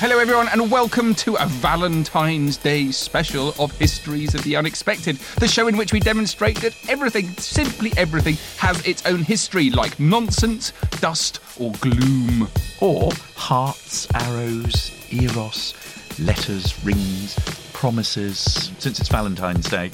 [0.00, 5.46] Hello, everyone, and welcome to a Valentine's Day special of Histories of the Unexpected, the
[5.46, 10.72] show in which we demonstrate that everything, simply everything, has its own history, like nonsense,
[11.02, 12.48] dust, or gloom.
[12.80, 15.74] Or hearts, arrows, eros,
[16.18, 17.38] letters, rings,
[17.74, 18.72] promises.
[18.78, 19.90] Since it's Valentine's Day,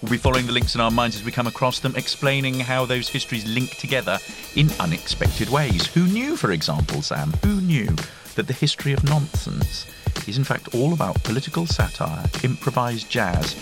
[0.00, 2.86] we'll be following the links in our minds as we come across them, explaining how
[2.86, 4.18] those histories link together
[4.56, 5.86] in unexpected ways.
[5.88, 7.34] Who knew, for example, Sam?
[7.44, 7.94] Who knew?
[8.40, 9.86] That the history of nonsense
[10.26, 13.54] is in fact all about political satire, improvised jazz,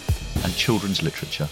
[0.44, 1.48] and children's literature.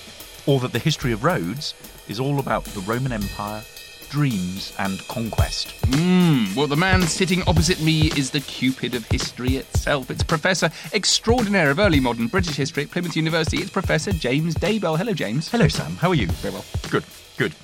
[0.47, 1.75] Or that the history of roads
[2.07, 3.65] is all about the Roman Empire,
[4.11, 5.75] dreams, and conquest.
[5.87, 10.09] Mmm, well, the man sitting opposite me is the Cupid of history itself.
[10.09, 13.57] It's Professor Extraordinaire of Early Modern British History at Plymouth University.
[13.57, 14.97] It's Professor James Daybell.
[14.97, 15.51] Hello, James.
[15.51, 15.97] Hello, Sam.
[15.97, 16.29] How are you?
[16.29, 16.65] Very well.
[16.91, 17.03] Good,
[17.37, 17.57] good.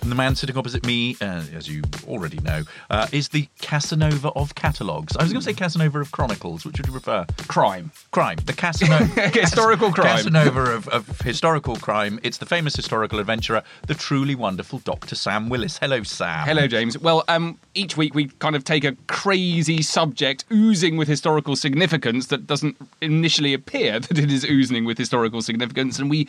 [0.00, 4.28] And the man sitting opposite me, uh, as you already know, uh, is the Casanova
[4.30, 5.16] of catalogues.
[5.16, 6.64] I was going to say Casanova of chronicles.
[6.64, 7.26] Which would you prefer?
[7.48, 7.90] Crime.
[8.10, 8.38] Crime.
[8.46, 9.28] The Casanova.
[9.34, 10.16] Historical crime.
[10.16, 12.18] Casanova of, of historical crime.
[12.22, 15.14] It's the famous historical adventurer, the truly wonderful Dr.
[15.14, 15.78] Sam Willis.
[15.78, 16.46] Hello, Sam.
[16.46, 16.98] Hello, James.
[16.98, 22.28] Well, um, each week we kind of take a crazy subject oozing with historical significance
[22.28, 26.28] that doesn't initially appear that it is oozing with historical significance, and we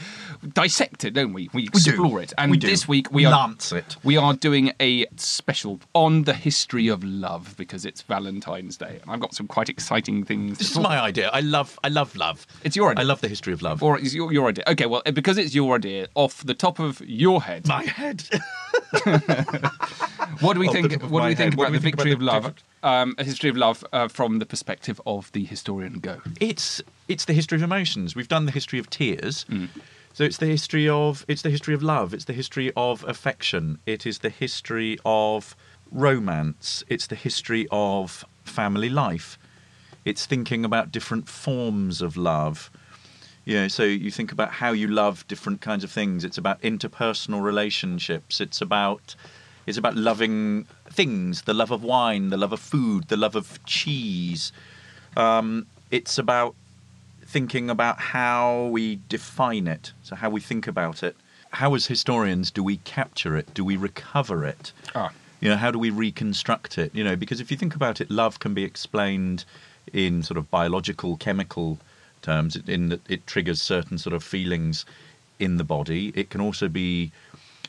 [0.53, 1.49] dissect it, don't we?
[1.53, 2.17] We explore do.
[2.17, 2.33] it.
[2.37, 2.67] And We do.
[2.67, 3.95] this week we are Lance it.
[4.03, 9.11] we are doing a special on the history of love because it's Valentine's Day, and
[9.11, 10.57] I've got some quite exciting things.
[10.57, 11.29] This is talk my idea.
[11.33, 12.47] I love, I love love.
[12.63, 13.01] It's your idea.
[13.01, 13.83] I love the history of love.
[13.83, 14.63] Or is your, your idea?
[14.67, 18.23] Okay, well, because it's your idea, off the top of your head, my head.
[20.39, 21.03] what do we Off think?
[21.03, 22.63] What do we think head, about do the we think victory about of love?
[22.81, 25.99] Um, a history of love uh, from the perspective of the historian.
[25.99, 26.21] Go.
[26.39, 28.15] it's it's the history of emotions.
[28.15, 29.45] We've done the history of tears.
[29.49, 29.67] Mm.
[30.19, 32.13] So it's the history of it's the history of love.
[32.13, 33.79] It's the history of affection.
[33.85, 35.55] It is the history of
[35.93, 36.83] romance.
[36.89, 39.39] It's the history of family life.
[40.03, 42.69] It's thinking about different forms of love.
[43.45, 46.25] You know, so you think about how you love different kinds of things.
[46.25, 48.41] It's about interpersonal relationships.
[48.41, 49.15] It's about
[49.65, 53.63] it's about loving things, the love of wine, the love of food, the love of
[53.63, 54.51] cheese.
[55.15, 56.55] Um, it's about
[57.29, 61.15] thinking about how we define it, so how we think about it.
[61.51, 63.53] How, as historians, do we capture it?
[63.53, 64.73] Do we recover it?
[64.95, 65.11] Ah.
[65.39, 66.93] You know, how do we reconstruct it?
[66.93, 69.45] You know, because if you think about it, love can be explained
[69.93, 71.77] in sort of biological, chemical
[72.23, 74.83] terms, in that it triggers certain sort of feelings
[75.37, 76.11] in the body.
[76.15, 77.11] It can also be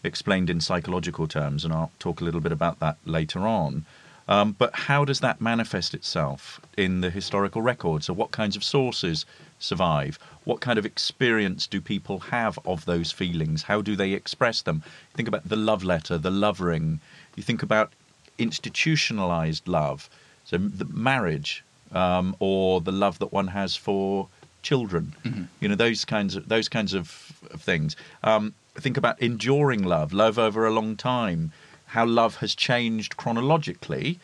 [0.02, 3.84] explained in psychological terms, and I'll talk a little bit about that later on.
[4.26, 8.04] Um, but how does that manifest itself in the historical record?
[8.04, 9.26] So, what kinds of sources
[9.60, 10.18] survive?
[10.44, 13.62] What kind of experience do people have of those feelings?
[13.64, 14.82] How do they express them?
[15.14, 17.00] Think about the love letter, the love ring.
[17.36, 17.92] You think about
[18.38, 20.10] institutionalized love,
[20.44, 21.62] so the marriage,
[21.92, 24.28] um, or the love that one has for
[24.62, 25.14] children.
[25.60, 27.96] You know those kinds of those kinds of, of things.
[28.22, 31.52] Um, think about enduring love, love over a long time,
[31.86, 34.18] how love has changed chronologically.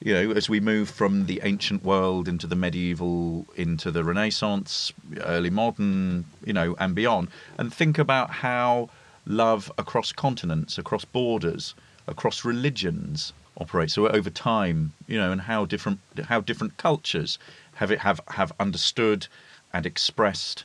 [0.00, 4.92] You know, as we move from the ancient world into the medieval, into the Renaissance,
[5.22, 7.28] early modern, you know, and beyond,
[7.58, 8.90] and think about how
[9.26, 11.74] love across continents, across borders,
[12.06, 13.94] across religions operates.
[13.94, 17.38] So over time, you know, and how different how different cultures
[17.74, 19.26] have it have have understood
[19.72, 20.64] and expressed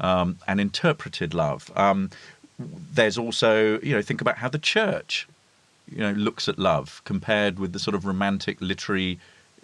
[0.00, 1.70] um, and interpreted love.
[1.76, 2.10] Um,
[2.58, 5.26] there's also, you know, think about how the church,
[5.90, 9.18] you know, looks at love compared with the sort of romantic literary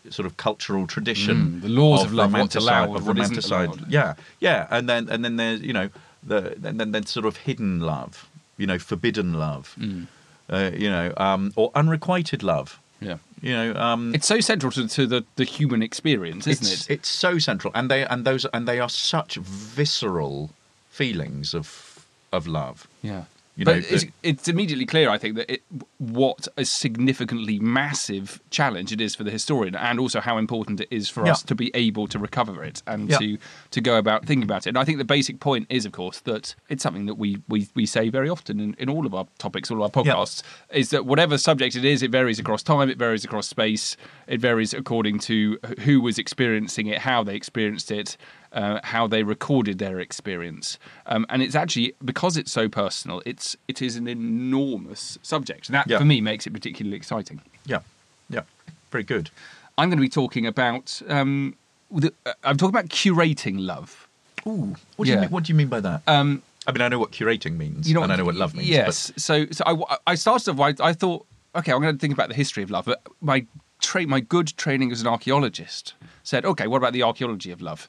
[0.08, 3.84] sort of cultural tradition, Mm, the laws of love, what's allowed, of romanticide.
[3.88, 5.90] Yeah, yeah, and then and then there's you know
[6.22, 10.06] the then then sort of hidden love, you know, forbidden love, Mm.
[10.48, 12.78] uh, you know, um, or unrequited love.
[13.00, 13.16] Yeah.
[13.42, 16.92] You know, um, It's so central to, to the, the human experience, isn't it's, it?
[16.94, 20.50] It's so central, and they and those and they are such visceral
[20.90, 22.86] feelings of of love.
[23.02, 23.24] Yeah.
[23.60, 25.62] You but know, it's, the- it's immediately clear, I think, that it,
[25.98, 30.88] what a significantly massive challenge it is for the historian, and also how important it
[30.90, 31.32] is for Yeah.
[31.32, 33.18] us to be able to recover it and Yeah.
[33.18, 33.38] to
[33.72, 34.70] to go about thinking about it.
[34.70, 37.68] And I think the basic point is, of course, that it's something that we we,
[37.74, 40.14] we say very often in, in all of our topics, all of our Yeah.
[40.14, 40.42] podcasts,
[40.72, 43.96] is that whatever subject it is, it varies across time, it varies across space,
[44.26, 48.16] it varies according to who was experiencing it, how they experienced it,
[48.52, 53.22] uh, how they recorded their experience, um, and it's actually because it's so personal.
[53.24, 55.98] It's it is an enormous subject, and that Yeah.
[55.98, 57.40] for me makes it particularly exciting.
[57.66, 57.80] Yeah,
[58.28, 58.42] yeah,
[58.90, 59.30] very good.
[59.78, 61.00] I'm going to be talking about.
[61.08, 61.54] Um,
[61.90, 64.06] the, uh, I'm talking about curating love.
[64.46, 66.02] Ooh, what do you mean, what do you mean by that?
[66.06, 68.54] Um, I mean, I know what curating means, you know, and I know what love
[68.54, 68.68] means.
[68.68, 69.12] Yes.
[69.16, 70.60] So, so I, I started off.
[70.60, 71.26] I, I thought,
[71.56, 72.84] okay, I'm going to think about the history of love.
[72.84, 73.44] But my
[73.80, 77.88] tra- my good training as an archaeologist said, okay, what about the archaeology of love?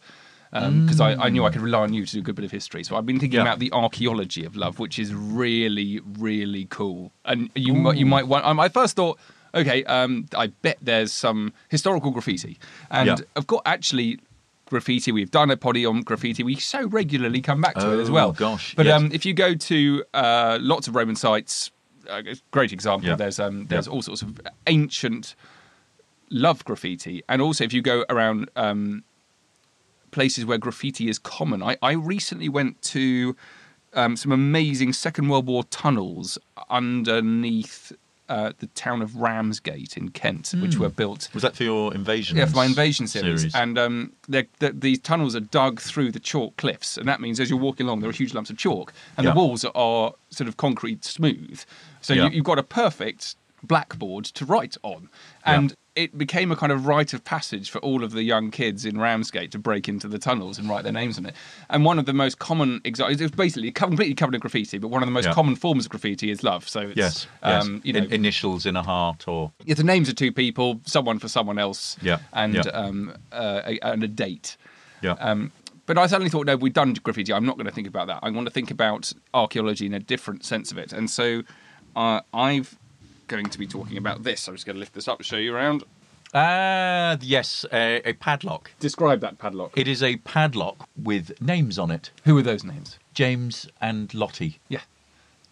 [0.52, 2.52] Because I, I knew I could rely on you to do a good bit of
[2.52, 2.84] history.
[2.84, 3.44] So I've been thinking Yeah.
[3.44, 7.12] about the archaeology of love, which is really, really cool.
[7.24, 8.46] And you might, you might want.
[8.46, 9.18] Um, I first thought,
[9.56, 12.60] okay, um, I bet there's some historical graffiti,
[12.90, 13.16] and Yeah.
[13.36, 14.20] of course, actually.
[14.66, 15.12] Graffiti.
[15.12, 16.44] We've done a poddy on graffiti.
[16.44, 18.32] We so regularly come back to it as Oh, well.
[18.32, 19.02] gosh, But yes.
[19.02, 21.72] um, if you go to uh, lots of Roman sites,
[22.10, 23.10] a great example.
[23.10, 23.16] Yeah.
[23.18, 25.36] There's um, there's all sorts of ancient
[26.30, 29.04] love graffiti, and also if you go around um,
[30.12, 31.64] places where graffiti is common.
[31.64, 33.36] I, I recently went to
[33.94, 36.38] um, some amazing Second World War tunnels
[36.70, 37.92] underneath
[38.30, 42.38] uh, the town of Ramsgate in Kent, which were built Was that for your invasion?
[42.38, 43.54] yeah, for my invasion series.
[43.54, 47.42] And um, they're, they're, these tunnels are dug through the chalk cliffs, and that means
[47.42, 49.32] as you're walking along, there are huge lumps of chalk, and Yeah.
[49.34, 51.62] the walls are sort of concrete smooth.
[52.02, 52.26] So Yeah.
[52.26, 55.10] you, you've got a perfect blackboard to write on,
[55.46, 58.86] and it became a kind of rite of passage for all of the young kids
[58.86, 61.36] in Ramsgate to break into the tunnels and write their names on it.
[61.70, 64.88] And one of the most common examples, it was basically completely covered in graffiti, but
[64.88, 65.34] one of the most Yeah.
[65.34, 66.70] common forms of graffiti is love.
[66.70, 67.66] So it's, yes, yes.
[67.66, 70.80] um, you know, In- initials in a heart, or yeah, the names of two people,
[70.86, 72.62] someone for someone else, Yeah, and yeah.
[72.72, 74.56] Um, uh, a, and a date.
[75.02, 75.52] yeah, Um,
[75.88, 77.34] but I suddenly thought, no, we've done graffiti.
[77.34, 78.20] I'm not going to think about that.
[78.24, 80.94] I want to think about archaeology in a different sense of it.
[80.94, 81.44] And so
[81.98, 82.78] uh, I've
[83.32, 84.48] going to be talking about this.
[84.48, 85.84] I'm just going to lift this up to show you around.
[86.36, 88.72] ah, yes, a, a padlock.
[88.80, 89.72] Describe that padlock.
[89.76, 93.00] It is a padlock with names on it: Who are those names?
[93.16, 94.60] James and Lottie.
[94.70, 94.82] Yeah,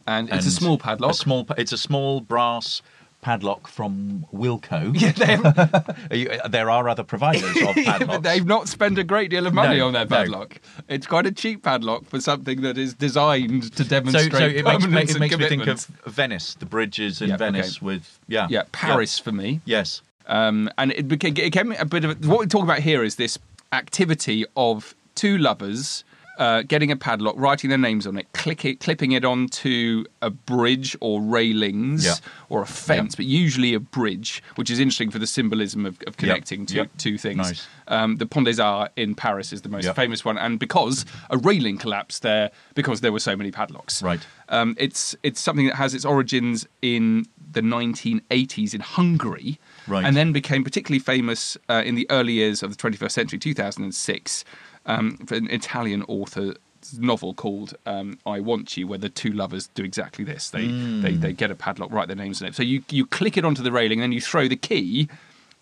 [0.05, 1.11] and it's a small padlock.
[1.11, 1.47] A small.
[1.57, 2.81] It's a small brass
[3.21, 4.91] padlock from Wilko.
[4.99, 8.05] yeah, you- there are other providers of yeah, padlocks.
[8.07, 10.09] but they've not spent a great deal of money No, on their no.
[10.15, 10.59] padlock.
[10.87, 14.83] It's quite a cheap padlock for something that is designed to demonstrate so it makes,
[14.85, 17.45] permanence it makes me think of Venice, the bridges in Yeah, okay.
[17.45, 19.59] Venice with yeah, yeah, Paris for me.
[19.65, 22.79] Yes, Um, and it became, it became a bit of a, what we talk about
[22.79, 23.37] here is this
[23.73, 26.03] activity of two lovers
[26.39, 30.29] uh, getting a padlock, writing their names on it, click it, clipping it onto a
[30.29, 32.15] bridge or railings Yeah.
[32.47, 33.17] or a fence, Yeah.
[33.17, 36.85] but usually a bridge, which is interesting for the symbolism of, of connecting two, Yeah.
[36.97, 37.37] two things.
[37.37, 37.67] Nice.
[37.89, 41.37] Um, the Pont des Arts in Paris is the most famous one, and because a
[41.37, 44.01] railing collapsed there because there were so many padlocks.
[44.01, 44.21] Right.
[44.47, 50.05] Um, it's it's something that has its origins in the 1980s in Hungary, Right.
[50.05, 54.45] and then became particularly famous uh, in the early years of the 21st century, 2006,
[54.89, 56.55] um, for an Italian author
[56.97, 60.49] novel called um, "I Want You," where the two lovers do exactly this.
[60.49, 62.55] They they, they get a padlock, write their names on it.
[62.55, 65.07] So you you click it onto the railing, and then you throw the key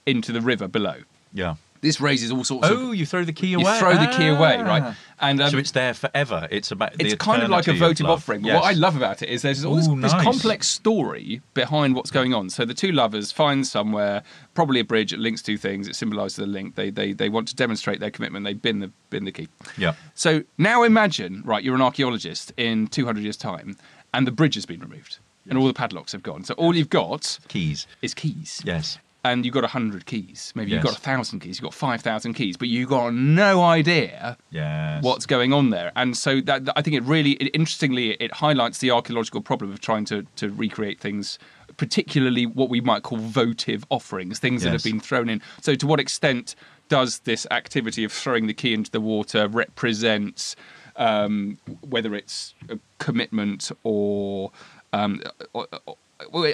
[0.05, 0.97] into the river below.
[1.33, 1.55] yeah.
[1.81, 3.77] This raises all sorts of Oh, you throw the key you away.
[3.79, 4.61] throw the key away, Ah.
[4.63, 4.95] right?
[5.19, 6.47] And um, so it's there forever.
[6.51, 6.93] It's about.
[6.93, 8.17] The it's kind of like a eternity of votive love.
[8.19, 8.41] offering.
[8.41, 8.61] But Yes.
[8.61, 10.23] What I love about it is there's all this, Ooh, this nice.
[10.23, 12.49] complex story behind what's going on.
[12.49, 15.87] So the two lovers find somewhere, probably a bridge that links two things.
[15.87, 16.75] It symbolises the link.
[16.75, 18.45] They, they they want to demonstrate their commitment.
[18.45, 19.47] They bin the bin the key.
[19.77, 19.93] Yeah.
[20.13, 21.63] So now imagine, right?
[21.63, 23.77] You're an archaeologist in 200 years' time,
[24.13, 25.17] and the bridge has been removed,
[25.49, 26.43] and all the padlocks have gone.
[26.43, 27.87] So all you've got Keys.
[28.01, 28.99] is keys Yes.
[29.31, 30.51] And you've got 100 keys.
[30.55, 30.93] Maybe you've Yes.
[30.93, 35.03] got 1,000 keys, you've got 5,000 keys, but you've got no idea Yes.
[35.03, 35.91] what's going on there.
[35.95, 39.71] And so that, that- I think it really, it, interestingly, it highlights the archaeological problem
[39.71, 41.37] of trying to, to recreate things,
[41.77, 45.41] particularly what we might call votive offerings, things that have been thrown in.
[45.61, 46.55] So to what extent
[46.89, 50.55] does this activity of throwing the key into the water represent
[50.95, 54.51] um, whether it's a commitment or,
[54.93, 55.21] um,
[55.53, 55.67] or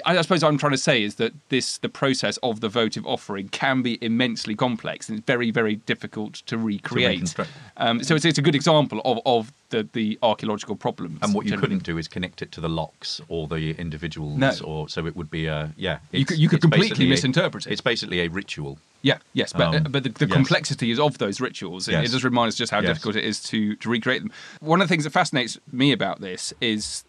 [0.04, 3.06] I suppose what I'm trying to say is that this the process of the votive
[3.06, 7.12] offering can be immensely complex and it's very very difficult to recreate.
[7.12, 7.50] reconstruct.
[7.78, 11.18] um, so it's, it's a good example of, of the, the archaeological problems.
[11.22, 11.68] And what you generally.
[11.68, 14.52] couldn't do is connect it to the locks or the individuals, No.
[14.64, 15.98] or so it would be a yeah.
[16.12, 17.72] You could- you could completely misinterpret it.
[17.72, 18.78] It's basically a ritual.
[19.02, 20.32] Yeah, yes, but Um, but the, the yes.
[20.34, 21.88] complexity is of those rituals.
[21.88, 22.08] It, Yes.
[22.08, 22.88] it does remind us just how Yes.
[22.90, 24.32] difficult it is to to recreate them.
[24.60, 27.04] One of the things that fascinates me about this is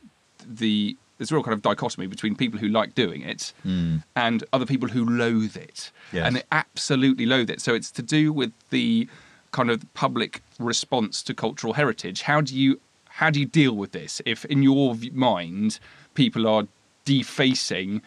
[0.48, 3.98] the there's a real kind of dichotomy between people who like doing it hmm.
[4.16, 5.92] and other people who loathe it.
[6.12, 6.28] Yes.
[6.28, 7.62] and they absolutely loathe it.
[7.62, 9.08] So it's to do with the
[9.52, 12.24] kind of public response to cultural heritage.
[12.24, 15.80] How do you how do you deal with this if, in your mind,
[16.16, 16.68] people are
[17.06, 18.02] defacing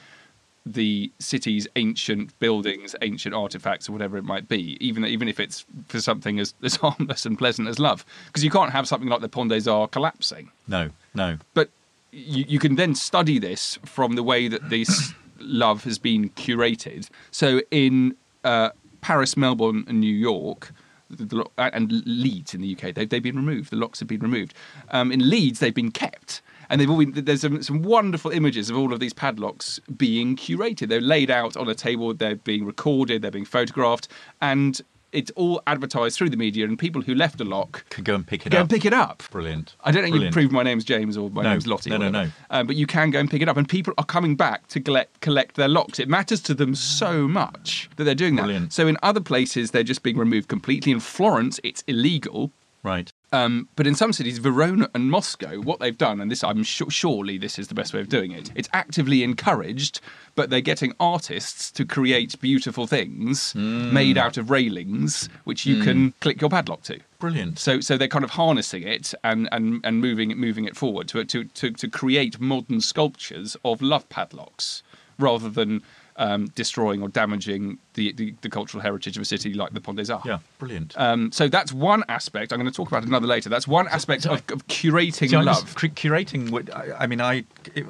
[0.67, 5.65] the city's ancient buildings, ancient artifacts, or whatever it might be, even even if it's
[5.89, 9.23] for something as, as harmless and pleasant as love, because you can't have something like
[9.23, 10.51] the Pont des Arts collapsing.
[10.67, 11.39] No, no.
[11.55, 11.71] But
[12.13, 17.09] you, you can then study this from the way that this love has been curated.
[17.31, 20.73] So in uh, Paris, Melbourne, and New York.
[21.11, 23.71] The, and Leeds in the UK, they've, they've been removed.
[23.71, 24.53] The locks have been removed.
[24.91, 27.25] Um, in Leeds, they've been kept, and they've all been.
[27.25, 30.89] There's some, some wonderful images of all of these padlocks being curated.
[30.89, 32.13] They're laid out on a table.
[32.13, 33.23] They're being recorded.
[33.23, 34.09] They're being photographed,
[34.43, 36.65] and it's all advertised through the media.
[36.67, 38.63] And people who left a lock Could go and pick it go up.
[38.63, 39.23] and pick it up.
[39.31, 39.75] Brilliant.
[39.83, 40.07] I don't know.
[40.09, 40.35] if You Brilliant.
[40.35, 41.91] prove my name's James or my No, name's Lottie.
[41.91, 42.29] no, no, no.
[42.51, 44.81] Um, but you can go and pick it up, and people are coming back to
[44.81, 45.99] collect collect their locks.
[45.99, 48.73] It matters to them so much that they're doing that.
[48.73, 50.93] So in other places, they're just being removed completely.
[50.93, 52.51] In Florence, it's illegal.
[52.83, 53.13] Right.
[53.31, 56.89] Um, but in some cities, Verona and Moscow, what they've done, and this I'm su-
[56.89, 58.51] surely this is the best way of doing it.
[58.55, 60.01] It's actively encouraged,
[60.35, 63.93] but they're getting artists to create beautiful things Hmm.
[63.93, 67.01] made out of railings, which you can click your padlock to.
[67.19, 67.59] Brilliant.
[67.59, 71.09] So, so they're kind of harnessing it and, and, and moving it moving it forward
[71.09, 74.83] to, to to to create modern sculptures of love padlocks
[75.19, 75.83] rather than
[76.19, 79.97] um, destroying or damaging the, the the cultural heritage of a city like the Pont
[79.97, 80.27] des Arts.
[80.27, 80.39] Yeah.
[80.59, 80.95] Brilliant.
[80.99, 82.53] Um, so that's one aspect.
[82.53, 83.49] I'm going to talk about another later.
[83.49, 85.75] That's one aspect of, of curating I love.
[85.77, 86.71] cur- curating would.
[86.71, 87.45] I, I mean, I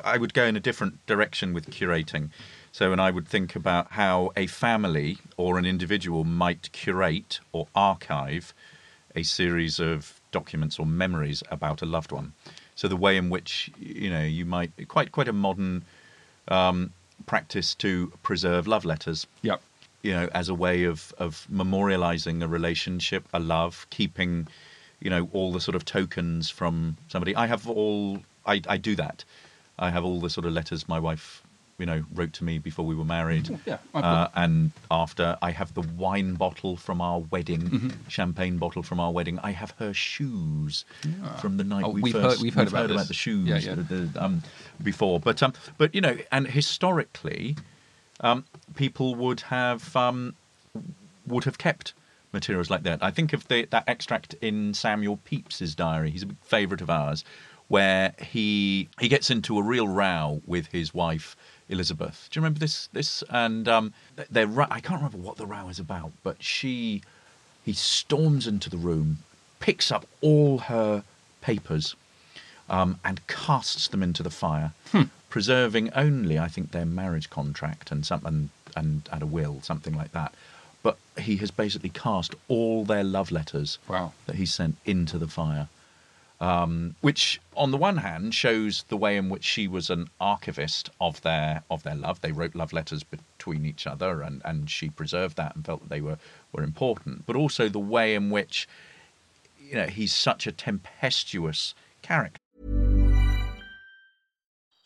[0.04, 2.28] I would go in a different direction with curating.
[2.70, 7.66] So, and I would think about how a family or an individual might curate or
[7.74, 8.54] archive
[9.16, 12.34] a series of documents or memories about a loved one.
[12.74, 15.84] So, the way in which you know you might quite quite a modern
[16.48, 16.92] um,
[17.26, 19.60] practice to preserve love letters Yep.
[20.02, 24.48] you know, as a way of of memorializing a relationship, a love, keeping,
[25.00, 27.34] you know, all the sort of tokens from somebody.
[27.36, 28.22] I have all.
[28.46, 29.24] I, I do that.
[29.78, 31.42] I have all the sort of letters my wife,
[31.78, 33.56] you know, wrote to me before we were married.
[33.64, 35.36] Yeah, uh, and after.
[35.40, 37.88] I have the wine bottle from our wedding, Mm-hmm.
[38.08, 39.38] champagne bottle from our wedding.
[39.42, 40.84] I have her shoes
[41.40, 42.36] from the night Oh, we we've first.
[42.38, 43.06] heard- we've heard about this.
[43.08, 43.74] the shoes Yeah, yeah.
[43.76, 44.42] the- the, um,
[44.82, 47.56] before, but um, but you know, and historically,
[48.20, 48.44] um,
[48.74, 50.34] people would have um,
[51.26, 51.94] would have kept
[52.32, 53.02] materials like that.
[53.02, 56.10] I think of the, that extract in Samuel Pepys's diary.
[56.10, 57.24] He's a big favourite of ours,
[57.68, 61.36] where he he gets into a real row with his wife
[61.68, 62.28] Elizabeth.
[62.30, 62.88] Do you remember this?
[62.92, 63.92] This and um,
[64.30, 67.02] they're I can't remember what the row is about, but she
[67.64, 69.18] he storms into the room,
[69.60, 71.02] picks up all her
[71.42, 71.94] papers,
[72.70, 74.72] um, and casts them into the fire,
[75.28, 79.94] preserving only, I think, their marriage contract and some and, and and a will, something
[79.94, 80.32] like that.
[80.82, 84.12] But he has basically cast all their love letters Wow.
[84.26, 85.68] that he sent into the fire,
[86.40, 90.90] um, which, on the one hand, shows the way in which she was an archivist
[91.00, 92.20] of their of their love.
[92.20, 95.88] They wrote love letters between each other, and, and she preserved that and felt that
[95.88, 96.18] they were
[96.52, 97.26] were important.
[97.26, 98.68] But also the way in which,
[99.58, 102.40] you know, he's such a tempestuous character.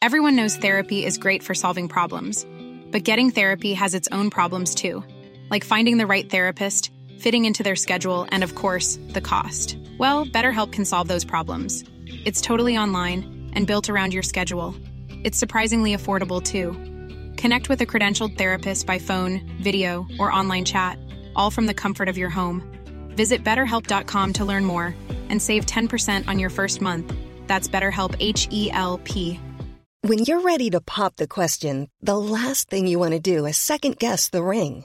[0.00, 2.44] Everyone knows therapy is great for solving problems,
[2.90, 5.04] but getting therapy has its own problems too,
[5.50, 9.76] like finding the right therapist, fitting into their schedule, and of course, the cost.
[9.98, 11.84] Well, BetterHelp can solve those problems.
[12.24, 14.74] It's totally online and built around your schedule.
[15.24, 16.72] It's surprisingly affordable too.
[17.36, 20.98] Connect with a credentialed therapist by phone, video, or online chat,
[21.34, 22.62] all from the comfort of your home.
[23.16, 24.94] Visit betterhelp.com to learn more
[25.28, 27.12] and save 10% on your first month.
[27.46, 29.38] That's BetterHelp H E L P.
[30.02, 33.56] When you're ready to pop the question, the last thing you want to do is
[33.56, 34.84] second guess the ring.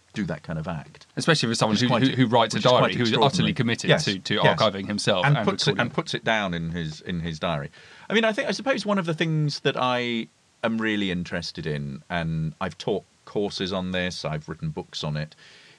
[0.13, 1.07] do that kind of act.
[1.15, 3.53] Especially for someone who, quite- who, who writes a which is quite diary, who's utterly
[3.53, 4.45] committed Yes, to, to yes.
[4.59, 7.69] archiving himself and, and, puts it and puts it down in his in his diary.
[8.09, 10.27] I mean, I think I suppose one of the things that I
[10.63, 15.35] am really interested in, and I've taught courses on this, I've written books on it,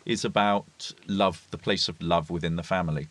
[0.06, 3.08] is about love, the place of love within the family,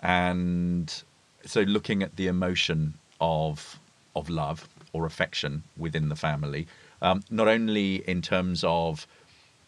[0.00, 1.02] and
[1.44, 3.78] so looking at the emotion of
[4.14, 6.66] of love or affection within the family,
[7.00, 9.06] um, not only in terms of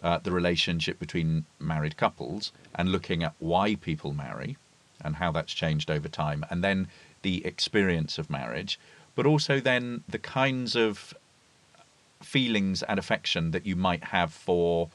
[0.04, 4.56] uh, the relationship between married couples and looking at why people marry
[5.02, 6.86] and how that's changed over time, and then
[7.22, 8.78] the experience of marriage,
[9.14, 11.14] but also then the kinds of
[12.22, 14.90] feelings and affection that you might have for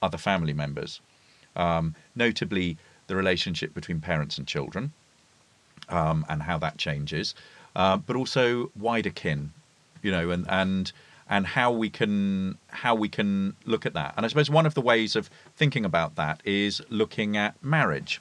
[0.00, 1.00] other family members,
[1.56, 2.78] um, notably
[3.08, 4.92] the relationship between parents and children,
[5.88, 7.34] um, and how that changes,
[7.74, 9.52] uh, but also wider kin,
[10.02, 10.92] you know, and and
[11.28, 14.14] and how we can how we can look at that.
[14.16, 18.20] And I suppose one of the ways of thinking about that is looking at marriage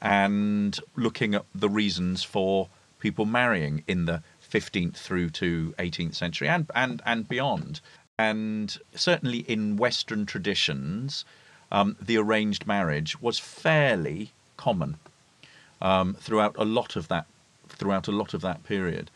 [0.00, 6.48] and looking at the reasons for people marrying in the 15th through to 18th century
[6.48, 7.80] and and and beyond.
[8.18, 11.24] And certainly in Western traditions,
[11.72, 14.96] um, the arranged marriage was fairly common
[15.80, 17.26] um, throughout a lot of that
[17.68, 19.10] throughout a lot of that period,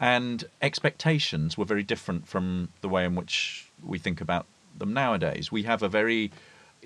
[0.00, 5.52] and expectations were very different from the way in which we think about them nowadays.
[5.52, 6.32] We have a very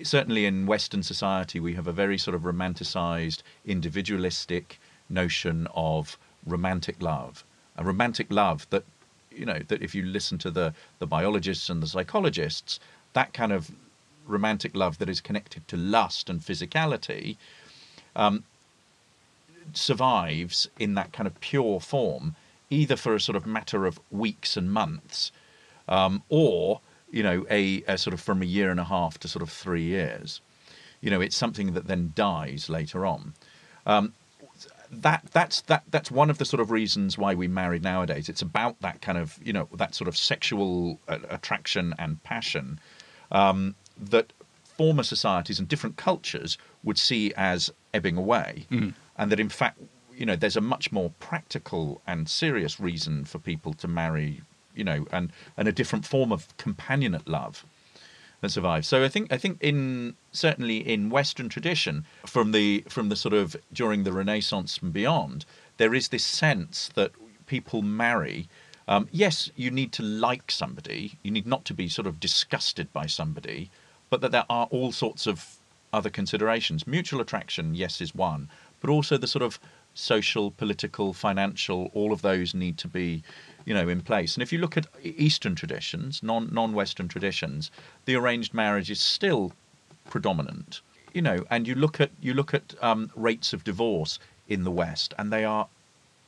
[0.03, 4.77] certainly in Western society we have a very sort of romanticized, individualistic
[5.09, 7.45] notion of romantic love,
[7.77, 8.83] a romantic love that
[9.31, 12.79] you know that if you listen to the the biologists and the psychologists,
[13.13, 13.71] that kind of
[14.27, 17.37] romantic love that is connected to lust and physicality
[18.15, 18.43] um,
[19.73, 22.35] survives in that kind of pure form,
[22.69, 25.31] either for a sort of matter of weeks and months,
[25.87, 29.27] um, or you know, a, a sort of from a year and a half to
[29.27, 30.41] sort of three years.
[31.01, 33.33] You know, it's something that then dies later on.
[33.85, 34.13] Um,
[34.91, 38.29] that that's that that's one of the sort of reasons why we marry nowadays.
[38.29, 42.79] It's about that kind of you know that sort of sexual uh, attraction and passion
[43.31, 44.33] um, that
[44.77, 48.65] former societies and different cultures would see as ebbing away,
[49.17, 49.79] and that in fact,
[50.17, 54.41] you know, there's a much more practical and serious reason for people to marry,
[54.75, 57.65] you know, and and a different form of companionate love
[58.41, 58.87] that survives.
[58.87, 63.33] So I think I think in certainly in Western tradition, from the from the sort
[63.33, 65.45] of during the Renaissance and beyond,
[65.77, 67.11] there is this sense that
[67.45, 68.47] people marry.
[68.87, 71.17] Um, yes, you need to like somebody.
[71.23, 73.71] You need not to be sort of disgusted by somebody,
[74.11, 75.57] but that there are all sorts of
[75.91, 76.85] other considerations.
[76.85, 78.47] Mutual attraction, yes, is one,
[78.81, 79.59] but also the sort of
[79.95, 83.23] social, political, financial, all of those need to be,
[83.65, 84.35] you know, in place.
[84.35, 87.71] And if you look at Eastern traditions, non non Western traditions,
[88.05, 89.53] the arranged marriage is still
[90.09, 90.81] predominant.
[91.13, 94.71] You know, and you look at you look at um, rates of divorce in the
[94.71, 95.67] West, and they are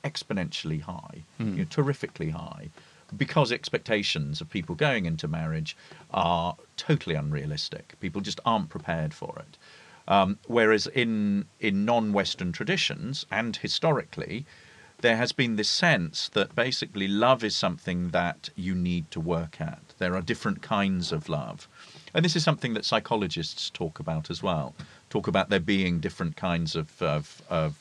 [0.04, 2.70] exponentially high, you know, terrifically high,
[3.16, 5.76] because expectations of people going into marriage
[6.12, 7.96] are totally unrealistic.
[8.00, 9.58] People just aren't prepared for it.
[10.08, 14.46] Um, whereas in in non-Western traditions and historically,
[15.02, 19.62] there has been this sense that basically love is something that you need to work
[19.62, 19.82] at.
[20.00, 21.68] There are different kinds of love.
[22.14, 24.74] And this is something that psychologists talk about as well.
[25.10, 27.78] Talk about there being different kinds of, of, of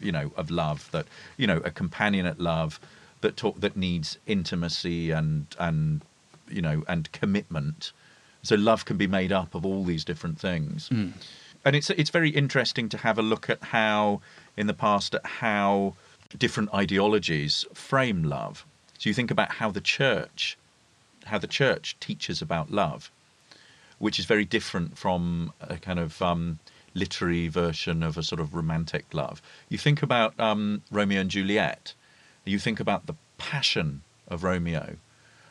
[0.00, 1.06] you know, of love that,
[1.36, 2.78] you know, a companionate love
[3.20, 6.02] that talk, that needs intimacy and, and,
[6.48, 7.92] you know, and commitment.
[8.42, 10.88] So love can be made up of all these different things.
[11.64, 14.20] And it's, it's very interesting to have a look at how,
[14.56, 15.94] in the past, at how
[16.38, 18.64] different ideologies frame love.
[18.98, 20.56] So you think about how the church,
[21.26, 23.10] how the church teaches about love,
[23.98, 26.58] which is very different from a kind of um,
[26.94, 29.42] literary version of a sort of romantic love.
[29.68, 31.94] You think about um, Romeo and Juliet.
[32.44, 34.96] You think about the passion of Romeo.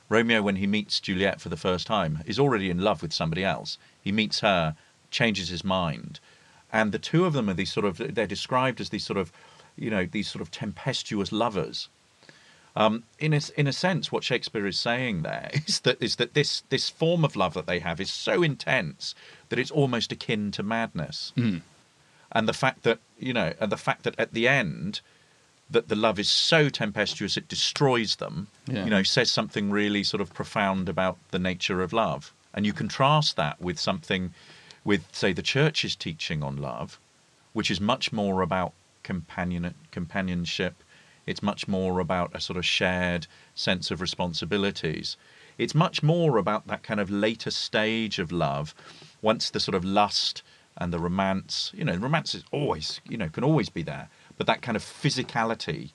[0.09, 3.43] Romeo, when he meets Juliet for the first time, is already in love with somebody
[3.43, 3.77] else.
[4.01, 4.75] He meets her,
[5.11, 6.19] changes his mind,
[6.71, 7.97] and the two of them are these sort of.
[7.97, 9.31] They're described as these sort of,
[9.75, 11.89] you know, these sort of tempestuous lovers.
[12.75, 16.33] Um, in a, in a sense, what Shakespeare is saying there is that is that
[16.33, 19.15] this this form of love that they have is so intense
[19.49, 21.33] that it's almost akin to madness.
[22.31, 25.01] And the fact that you know, and the fact that at the end,
[25.69, 28.47] that the love is so tempestuous it destroys them.
[28.67, 28.83] Yeah.
[28.85, 32.33] You know, says something really sort of profound about the nature of love.
[32.53, 34.33] And you contrast that with something,
[34.83, 36.99] with say the church's teaching on love,
[37.53, 40.83] which is much more about companion companionship.
[41.25, 45.17] It's much more about a sort of shared sense of responsibilities.
[45.57, 48.73] It's much more about that kind of later stage of love,
[49.21, 50.43] once the sort of lust
[50.77, 51.71] and the romance.
[51.75, 54.83] You know, romance is always, you know, can always be there, but that kind of
[54.83, 55.91] physicality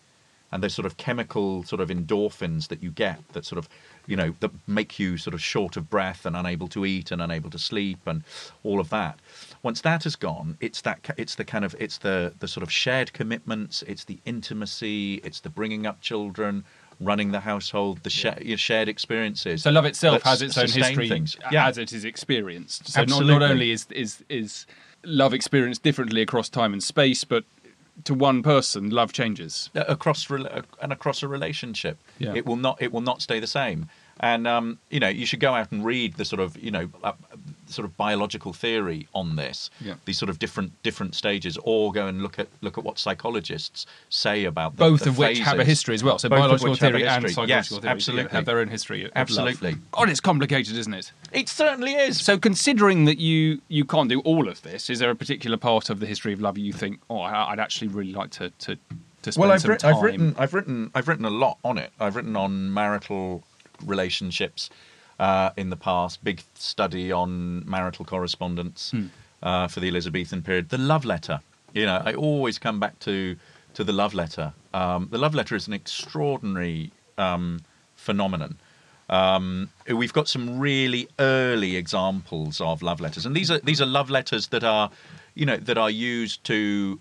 [0.52, 3.68] and those sort of chemical sort of endorphins that you get that sort of
[4.07, 7.22] you know that make you sort of short of breath and unable to eat and
[7.22, 8.22] unable to sleep and
[8.62, 9.18] all of that
[9.62, 12.70] once that has gone it's that it's the kind of it's the the sort of
[12.70, 16.64] shared commitments it's the intimacy it's the bringing up children
[17.00, 18.11] running the household the
[18.42, 21.37] your shared experiences So love itself has its own history things.
[21.44, 22.88] Uh, as it is experienced.
[22.88, 24.66] So not, not only is, is is
[25.05, 27.44] love experienced differently across time and space, but
[28.05, 29.70] to one person, love changes.
[29.74, 31.98] across rela- and across a relationship.
[32.18, 32.35] Yeah.
[32.35, 33.88] It will not it will not stay the same.
[34.23, 36.89] And um, you know, you should go out and read the sort of you know
[37.03, 37.13] uh,
[37.67, 39.69] sort of biological theory on this.
[39.81, 39.95] Yeah.
[40.05, 43.85] These sort of different different stages, or go and look at look at what psychologists
[44.11, 46.19] say about the, Both the of which have a history as well.
[46.21, 48.31] So Both biological which have a theory and psychological Yes, theory absolutely.
[48.31, 49.11] have their own history.
[49.17, 49.77] Absolutely.
[49.91, 51.11] God, it's complicated, isn't it?
[51.33, 52.21] It certainly is.
[52.21, 55.91] So, considering that you you can't do all of this, is there a particular part
[55.91, 58.79] of the history of love you think, oh, I- I'd actually really like to to,
[59.37, 59.79] well, I've, time?
[59.85, 61.91] I've written, I've written, I've written a lot on it.
[62.01, 63.45] I've written on marital
[63.83, 64.71] relationships
[65.18, 66.23] uh, in the past.
[66.25, 69.07] Big study on marital correspondence Hmm.
[69.42, 70.68] uh, for the Elizabethan period.
[70.68, 71.40] The love letter.
[71.75, 73.37] You know, I always come back to
[73.75, 74.53] to the love letter.
[74.75, 77.61] Um, the love letter is an extraordinary um,
[77.97, 78.57] phenomenon.
[79.09, 83.87] Um, we've got some really early examples of love letters, and these are these are
[83.87, 84.90] love letters that are,
[85.35, 87.01] you know, that are used to.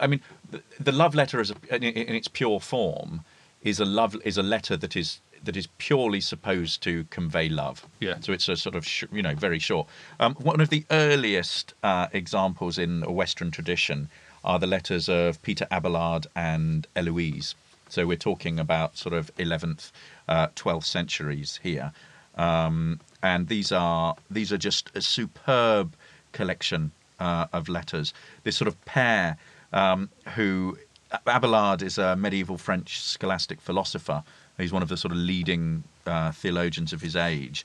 [0.00, 3.22] I mean, the, the love letter is a, in, in its pure form
[3.62, 7.86] is a love is a letter that is that is purely supposed to convey love.
[8.00, 8.16] Yeah.
[8.20, 9.88] So it's a sort of sh- you know very short.
[10.18, 14.08] Um, one of the earliest uh, examples in a Western tradition
[14.44, 17.54] are the letters of Peter Abelard and Eloise.
[17.88, 19.90] So we're talking about sort of 11th,
[20.28, 21.92] uh, 12th centuries here,
[22.36, 25.94] um, and these are these are just a superb
[26.32, 28.14] collection uh, of letters.
[28.44, 29.36] This sort of pair
[29.72, 30.78] um, who
[31.26, 34.22] Abelard is a medieval French scholastic philosopher.
[34.60, 37.64] He's one of the sort of leading uh, theologians of his age.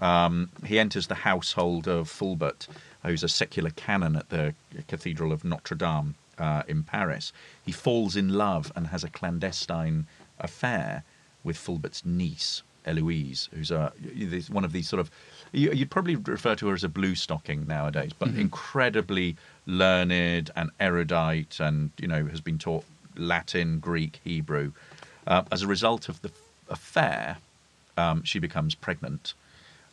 [0.00, 2.66] Um, he enters the household of Fulbert,
[3.04, 4.54] who's a secular canon at the
[4.88, 7.32] Cathedral of Notre Dame uh, in Paris.
[7.64, 10.06] He falls in love and has a clandestine
[10.40, 11.04] affair
[11.44, 13.92] with Fulbert's niece, Eloise, who's a,
[14.50, 15.10] one of these sort of.
[15.52, 20.70] you- You'd probably refer to her as a blue stocking nowadays, but incredibly learned and
[20.80, 22.84] erudite, and you know has been taught
[23.16, 24.72] Latin, Greek, Hebrew.
[25.26, 26.30] Uh, as a result of the
[26.68, 27.38] affair,
[27.96, 29.34] um, she becomes pregnant,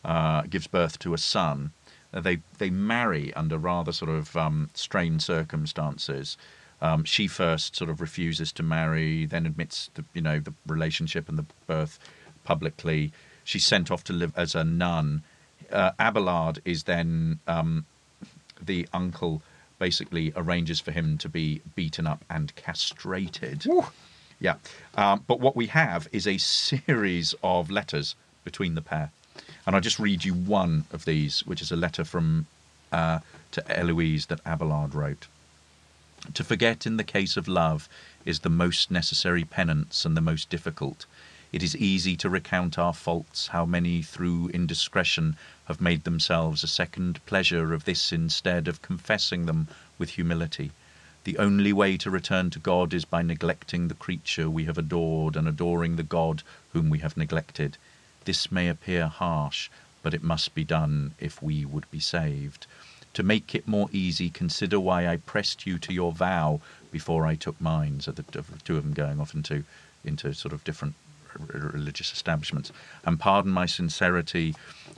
[0.04, 1.72] uh, gives birth to a son.
[2.14, 6.38] Uh, they they marry under rather sort of um, strained circumstances.
[6.82, 11.30] Um, she first sort of refuses to marry, then admits the you know the relationship
[11.30, 12.00] and the birth
[12.44, 13.12] publicly.
[13.44, 15.24] She's sent off to live as a nun.
[15.72, 17.86] Uh, Abelard is then um,
[18.62, 19.42] the uncle
[19.80, 23.66] basically arranges for him to be beaten up and castrated.
[24.42, 24.56] Yeah.
[24.96, 29.12] Um, but what we have is a series of letters between the pair.
[29.66, 32.48] And I'll just read you one of these, which is a letter from
[32.92, 33.20] uh,
[33.52, 35.28] to Eloise that Abelard wrote.
[36.34, 37.88] To forget in the case of love
[38.26, 41.06] is the most necessary penance and the most difficult.
[41.52, 46.68] It is easy to recount our faults, how many through indiscretion have made themselves a
[46.68, 49.68] second pleasure of this instead of confessing them
[50.00, 50.72] with humility.
[51.24, 55.36] The only way to return to God is by neglecting the creature we have adored
[55.36, 56.42] and adoring the God
[56.74, 57.78] whom we have neglected.
[58.26, 59.70] This may appear harsh,
[60.02, 62.66] but it must be done if we would be saved.
[63.14, 66.60] To make it more easy, consider why I pressed you to your vow
[66.92, 68.00] before I took mine.
[68.00, 69.64] So the two of them going off into
[70.04, 70.96] into sort of different
[71.38, 72.72] religious establishments.
[73.06, 74.56] And pardon my sincerity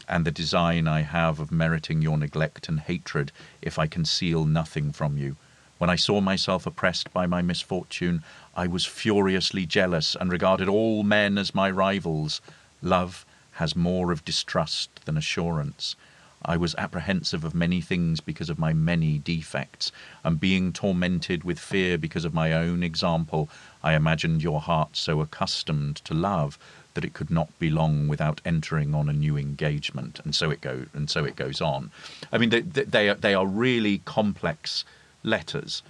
[0.07, 3.31] and the design I have of meriting your neglect and hatred
[3.61, 5.35] if I conceal nothing from you.
[5.83, 8.23] When I saw myself oppressed by my misfortune,
[8.55, 12.39] I was furiously jealous and regarded all men as my rivals.
[12.81, 13.25] Love
[13.59, 15.97] has more of distrust than assurance.
[16.41, 19.91] I was apprehensive of many things because of my many defects,
[20.23, 23.49] and being tormented with fear because of my own example,
[23.83, 26.57] I imagined your heart so accustomed to love
[26.93, 30.61] that it could not be long without entering on a new engagement, and so it
[30.61, 31.91] go and so it goes on.
[32.31, 34.85] I mean, they they are, they are really complex
[35.23, 35.81] letters.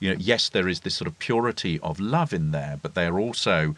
[0.00, 3.06] You know, yes, there is this sort of purity of love in there, but they
[3.06, 3.74] are also,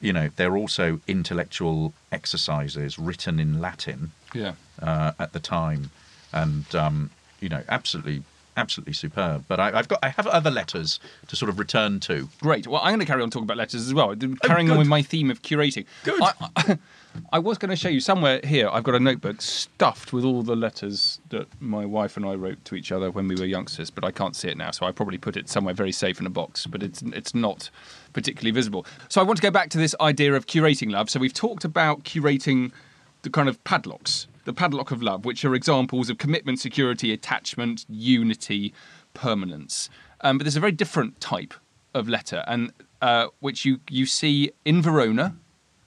[0.00, 4.54] you know, they're also intellectual exercises written in Latin Yeah.
[4.82, 5.90] uh, at the time,
[6.32, 8.22] and um, you know, absolutely,
[8.58, 9.44] absolutely superb.
[9.48, 12.28] But I, I've got, I have other letters to sort of return to.
[12.40, 12.66] Great.
[12.66, 14.10] Well, I'm going to carry on talking about letters as well.
[14.10, 15.86] Oh, carrying on with my theme of curating.
[16.04, 16.20] Good.
[16.20, 16.78] I, I,
[17.32, 18.68] I was going to show you somewhere here.
[18.70, 22.64] I've got a notebook stuffed with all the letters that my wife and I wrote
[22.66, 24.92] to each other when we were youngsters, but I can't see it now, so I
[24.92, 26.66] probably put it somewhere very safe in a box.
[26.66, 27.70] But it's it's not
[28.12, 28.86] particularly visible.
[29.08, 31.10] So I want to go back to this idea of curating love.
[31.10, 32.72] So we've talked about curating
[33.22, 37.84] the kind of padlocks, the padlock of love, which are examples of commitment, security, attachment,
[37.88, 38.72] unity,
[39.12, 39.90] permanence.
[40.22, 41.52] Um, but there's a very different type
[41.92, 45.36] of letter, and uh, which you you see in Verona,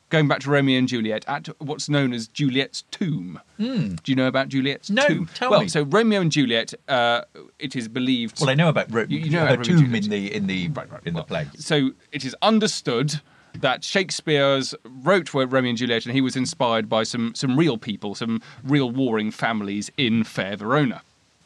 [0.09, 3.39] going back to Romeo and Juliet, at what's known as Juliet's tomb.
[3.57, 5.29] Do you know about Juliet's No, tomb?
[5.33, 5.67] tell well, me.
[5.67, 7.21] so Romeo and Juliet, uh,
[7.59, 8.39] it is believed.
[8.39, 10.31] Well, I know about Ro- You- you know her about Romeo and tomb in Juliet.
[10.31, 11.47] the in the Right, right, in well, the play.
[11.57, 13.21] So it is understood
[13.59, 18.15] that Shakespeare's wrote Romeo and Juliet, and he was inspired by some some real people,
[18.15, 21.01] some real warring families in fair Verona.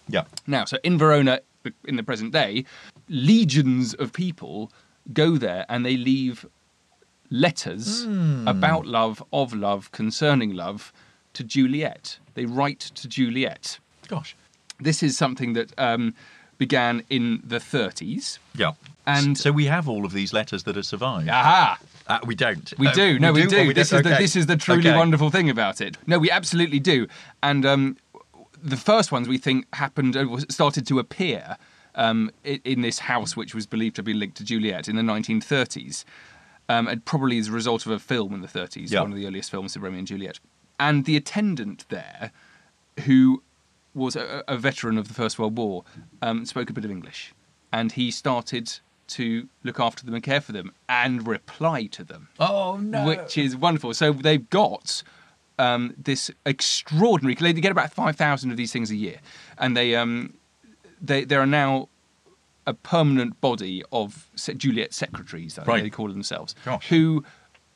[0.08, 0.26] Yeah.
[0.46, 1.39] Now, so in Verona,
[1.86, 2.65] in the present day,
[3.10, 4.72] legions of people
[5.13, 6.46] go there and they leave
[7.32, 8.48] letters Hmm.
[8.48, 10.94] about love, of love, concerning love
[11.34, 12.20] to Juliet.
[12.36, 13.80] They write to Juliet.
[14.08, 14.36] Gosh.
[14.80, 16.13] This is something that um,
[16.58, 18.39] began in the 30s.
[18.56, 18.72] Yeah.
[19.06, 21.30] And- so we have all of these letters that have survived.
[21.30, 21.78] Aha!
[22.08, 22.74] Uh, we don't.
[22.78, 23.20] We Uh, do.
[23.20, 23.58] No, we, do.
[23.58, 24.96] Oh, we this is the this is the truly Okay.
[24.98, 25.98] wonderful thing about it.
[26.08, 27.08] No, we absolutely do.
[27.41, 27.98] And um,
[28.63, 31.58] the first ones we think happened uh, started to appear
[31.96, 36.04] um, in this house, which was believed to be linked to Juliet in the 1930s,
[36.70, 39.02] um, and probably as a result of a film in the 30s, Yeah.
[39.02, 40.39] one of the earliest films of Romeo and Juliet.
[40.80, 42.32] And the attendant there,
[43.06, 43.41] who
[43.95, 45.84] was a, a veteran of the First World War,
[46.21, 47.34] um, spoke a bit of English,
[47.71, 52.27] and he started to look after them and care for them and reply to them
[52.39, 53.05] Oh no.
[53.05, 53.93] which is wonderful.
[53.93, 55.03] So they've got
[55.60, 57.36] um, this extraordinary.
[57.36, 59.19] They get about five thousand of these things a year,
[59.58, 60.34] and they um,
[61.01, 61.88] they there are now
[62.67, 64.27] a permanent body of
[64.58, 65.84] Juliet secretaries, Right.
[65.84, 66.88] they call themselves, Gosh.
[66.89, 67.23] who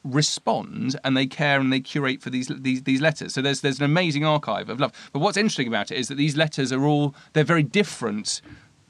[0.03, 3.33] respond and they care and they curate for these these these letters.
[3.33, 4.93] So there's there's an amazing archive of love.
[5.11, 8.41] But what's interesting about it is that these letters are all they're very different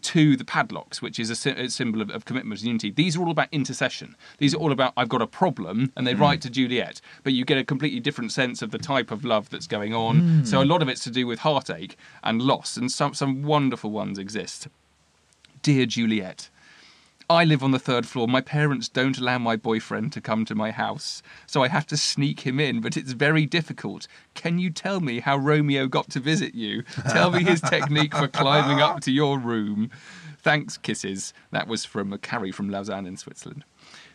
[0.01, 2.89] to the padlocks, which is a, a symbol of, of commitment and unity.
[2.89, 4.15] These are all about intercession.
[4.37, 6.19] These are all about I've got a problem, and they mm.
[6.19, 7.01] write to Juliet.
[7.23, 10.21] But you get a completely different sense of the type of love that's going on.
[10.21, 10.47] Mm.
[10.47, 13.91] So a lot of it's to do with heartache and loss, and some some wonderful
[13.91, 14.67] ones exist.
[15.61, 16.49] Dear Juliet.
[17.31, 18.27] I live on the third floor.
[18.27, 21.97] My parents don't allow my boyfriend to come to my house, so I have to
[21.97, 24.07] sneak him in, but it's very difficult.
[24.33, 26.81] Can you tell me how Romeo got to visit you?
[27.11, 29.91] Tell me his technique for climbing up to your room.
[30.41, 31.31] Thanks, kisses.
[31.51, 33.63] That was from a Carrie from Lausanne in Switzerland.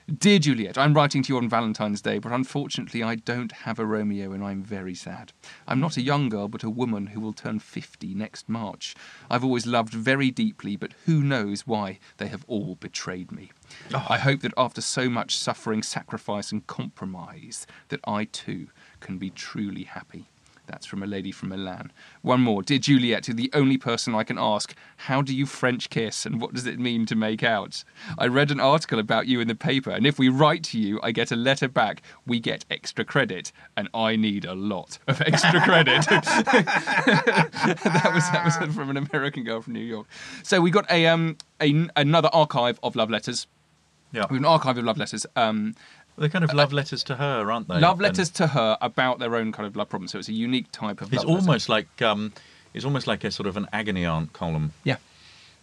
[0.07, 3.87] Dear Juliet, I'm writing to you on Valentine's Day, but unfortunately I don't have a
[3.87, 5.33] Romeo and I'm very sad.
[5.67, 8.95] I'm not a young girl, but a woman who will turn 50 next March.
[9.31, 13.51] I've always loved very deeply, but who knows why they have all betrayed me.
[13.95, 14.07] Oh.
[14.11, 18.69] I hope that after so much suffering, sacrifice, and compromise, that I too
[19.01, 20.29] can be truly happy.
[20.66, 21.92] That's from a lady from Milan.
[22.22, 22.62] One more.
[22.62, 26.40] Dear Juliet, you're the only person I can ask, how do you French kiss and
[26.40, 27.85] what does it mean to make out?
[28.18, 31.00] I read an article about you in the paper, and if we write to you,
[31.03, 35.20] I get a letter back, we get extra credit, and I need a lot of
[35.20, 36.05] extra credit.
[36.07, 36.24] that
[38.14, 40.07] was that was from an American girl from New York.
[40.42, 43.46] So we got a um a, another archive of love letters.
[44.12, 44.27] Yeah.
[44.31, 45.27] We have an archive of love letters.
[45.35, 45.74] Um,
[46.16, 47.81] They're kind of love letters to her, aren't they?
[47.81, 50.09] love And letters to her about their own kind of love problem.
[50.09, 51.12] So it's a unique type of.
[51.12, 51.40] It's love letter.
[51.40, 52.33] almost like um,
[52.72, 54.72] it's almost like a sort of an agony aunt column.
[54.85, 54.96] yeah.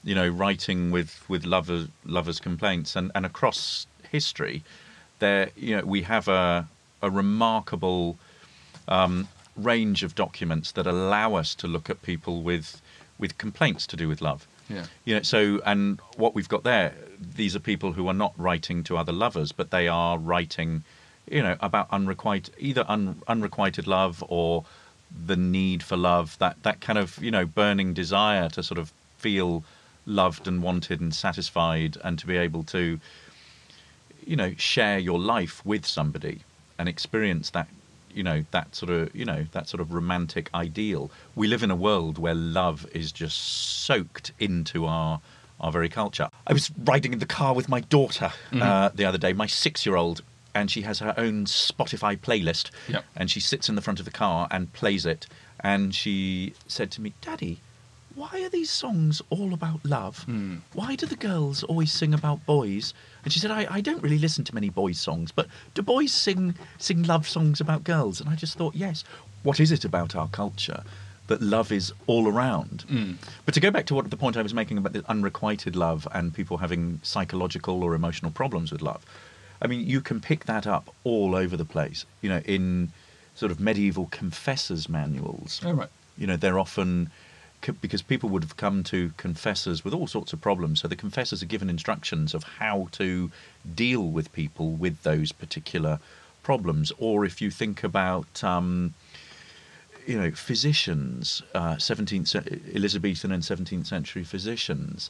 [0.04, 4.64] you know, writing with with lovers lovers complaints, and and across history,
[5.20, 6.68] there you know we have a
[7.02, 8.18] a remarkable
[8.88, 12.82] um, range of documents that allow us to look at people with
[13.18, 14.48] with complaints to do with love.
[14.72, 14.86] Yeah.
[15.06, 16.94] You know, so and what we've got there,
[17.36, 20.84] these are people who are not writing to other lovers, but they are writing,
[21.30, 24.66] you know, about unrequited either un, unrequited love or
[25.26, 28.92] the need for love, that that kind of you know burning desire to sort of
[29.18, 29.64] feel
[30.06, 33.00] loved and wanted and satisfied, and to be able to,
[34.26, 36.42] you know, share your life with somebody
[36.80, 37.68] and experience that
[38.16, 41.12] you know that sort of you know that sort of romantic ideal.
[41.36, 43.38] We live in a world where love is just
[43.86, 45.22] soaked into our
[45.60, 46.30] our very culture.
[46.48, 50.24] I was riding in the car with my daughter uh, the other day, my six-year-old,
[50.56, 53.06] and she has her own Spotify playlist, Yep.
[53.16, 55.28] and she sits in the front of the car and plays it.
[55.60, 57.60] And she said to me, "Daddy."
[58.16, 60.24] Why are these songs all about love?
[60.24, 60.58] Hmm.
[60.74, 62.94] Why do the girls always sing about boys?
[63.24, 66.12] And she said, I, I don't really listen to many boys' songs, but do boys
[66.12, 68.20] sing sing love songs about girls?
[68.20, 69.04] And I just thought, yes.
[69.44, 70.84] What is it about our culture
[71.28, 72.84] that love is all around?
[72.90, 73.14] Hmm.
[73.46, 76.08] But to go back to what the point I was making about the unrequited love
[76.14, 79.06] and people having psychological or emotional problems with love,
[79.62, 82.06] I mean, you can pick that up all over the place.
[82.22, 82.92] You know, in
[83.36, 85.62] sort of medieval confessors' manuals.
[85.66, 85.90] Oh, right.
[86.18, 87.10] You know, they're often
[87.82, 90.82] because people would have come to confessors with all sorts of problems.
[90.82, 93.32] So the confessors are given instructions of how to
[93.76, 96.00] deal with people with those particular
[96.44, 96.92] problems.
[96.98, 98.94] Or if you think about, um,
[100.08, 105.10] you know, physicians, uh, 17th ce- Elizabethan and 17th century physicians,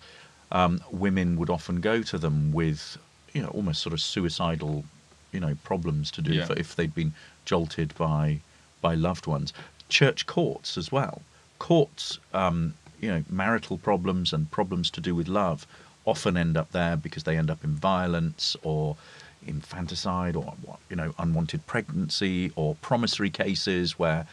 [0.51, 2.97] um, women would often go to them with,
[3.33, 4.83] you know, almost sort of suicidal,
[5.31, 6.45] you know, problems to do Yeah.
[6.45, 7.13] for if they'd been
[7.45, 8.41] jolted by
[8.81, 9.53] by loved ones.
[9.89, 11.21] Church courts as well.
[11.61, 15.67] Courts, um, you know, marital problems and problems to do with love
[16.05, 18.97] often end up there because they end up in violence or
[19.45, 20.53] infanticide or
[20.89, 24.25] you know unwanted pregnancy or promissory cases where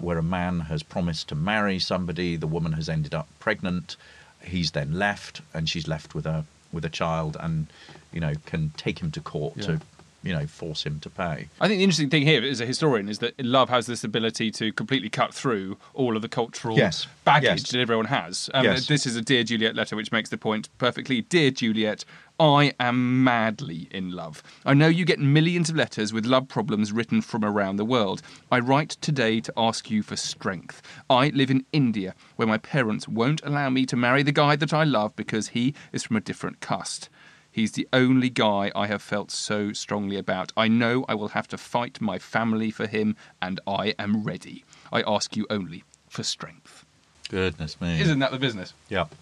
[0.00, 3.96] where a man has promised to marry somebody the woman has ended up pregnant
[4.42, 7.66] he's then left and she's left with a with a child and
[8.12, 9.66] you know can take him to court Yeah.
[9.66, 9.80] to
[10.24, 13.08] you know force him to pay I think the interesting thing here as a historian
[13.08, 17.06] is that love has this ability to completely cut through all of the cultural Yes.
[17.24, 17.70] baggage Yes.
[17.70, 18.48] that everyone has.
[18.54, 18.86] Um, Yes.
[18.86, 21.20] This is a Dear Juliet letter which makes the point perfectly.
[21.22, 22.04] Dear Juliet,
[22.40, 24.42] I am madly in love.
[24.64, 28.22] I know you get millions of letters with love problems written from around the world.
[28.50, 30.82] I write today to ask you for strength.
[31.08, 34.72] I live in India, where my parents won't allow me to marry the guy that
[34.72, 37.08] I love because he is from a different caste.
[37.54, 40.50] He's the only guy I have felt so strongly about.
[40.56, 44.64] I know I will have to fight my family for him, and I am ready.
[44.92, 46.84] I ask you only for strength.
[47.28, 48.74] goodness me Isn't that the business?
[48.88, 49.14] yep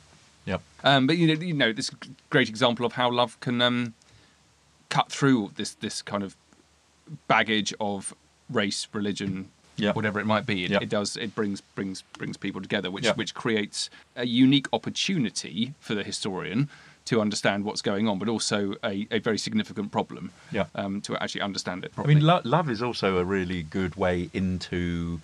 [0.46, 1.90] yep Um, but you know, you know, this
[2.30, 3.92] great example of how love can um,
[4.88, 6.34] cut through this this kind of
[7.28, 8.14] baggage of
[8.48, 9.94] race, religion, Yep.
[9.96, 10.64] whatever it might be.
[10.64, 10.82] It, Yep.
[10.82, 11.16] it does.
[11.18, 13.16] It brings brings brings people together, which Yep.
[13.18, 16.68] which creates a unique opportunity for the historian
[17.06, 20.30] to understand what's going on, but also a, a very significant problem.
[20.52, 20.68] Yep.
[20.74, 24.30] Um, to actually understand it I mean, lo- love is also a really good way
[24.32, 25.20] into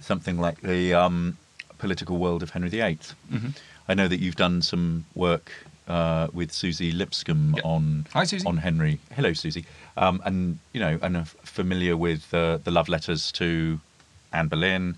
[0.00, 1.38] something like the um,
[1.78, 2.98] political world of Henry VIII.
[3.32, 3.48] Mm-hmm.
[3.88, 5.50] I know that you've done some work
[5.88, 7.64] uh, with Susie Lipscomb Yep.
[7.64, 8.46] on Hi, Susie.
[8.46, 8.98] on Henry.
[9.14, 9.64] Hello, Susie.
[9.96, 13.80] Um, and you know, and are familiar with uh, the love letters to
[14.32, 14.96] Anne Boleyn.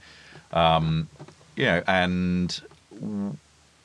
[0.52, 1.08] Um,
[1.56, 2.60] you know, and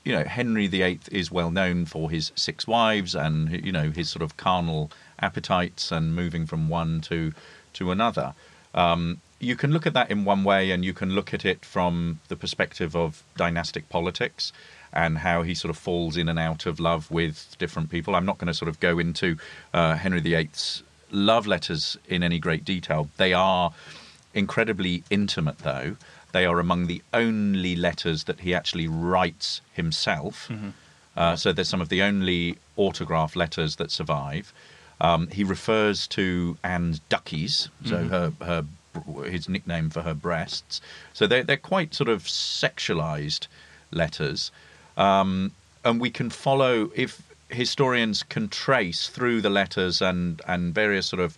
[0.03, 4.09] you know, Henry VIII is well known for his six wives and you know his
[4.09, 7.33] sort of carnal appetites and moving from one to
[7.73, 8.33] to another.
[8.73, 11.65] Um, you can look at that in one way, and you can look at it
[11.65, 14.53] from the perspective of dynastic politics
[14.93, 18.15] and how he sort of falls in and out of love with different people.
[18.15, 19.37] I'm not going to sort of go into
[19.73, 23.09] uh, Henry VIII's love letters in any great detail.
[23.17, 23.73] They are
[24.33, 25.95] incredibly intimate, though.
[26.31, 30.49] They are among the only letters that he actually writes himself.
[31.17, 34.53] Uh, so there's some of the only autograph letters that survive.
[35.01, 38.65] Um, he refers to Anne's duckies, so her her
[39.25, 40.79] his nickname for her breasts.
[41.13, 43.47] So they're they're quite sort of sexualized
[43.91, 44.51] letters,
[44.97, 45.51] um,
[45.83, 51.21] and we can follow if historians can trace through the letters and and various sort
[51.21, 51.37] of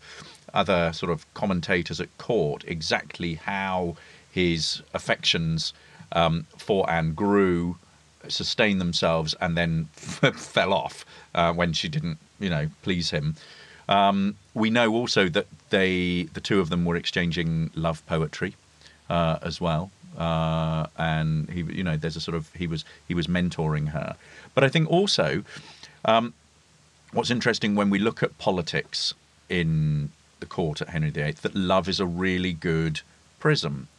[0.53, 3.95] other sort of commentators at court exactly how
[4.33, 5.73] his affections
[6.11, 7.77] um, for Anne grew,
[8.27, 13.35] sustained themselves, and then fell off uh, when she didn't, you know, please him.
[13.87, 18.55] Um, we know also that they, the two of them, were exchanging love poetry
[19.09, 23.13] uh, as well, uh, and he, you know, there's a sort of he was he
[23.13, 24.15] was mentoring her.
[24.55, 25.43] But I think also
[26.05, 26.33] um,
[27.11, 29.13] what's interesting when we look at politics
[29.49, 33.01] in the court at Henry VIII, that love is a really good
[33.39, 33.89] prism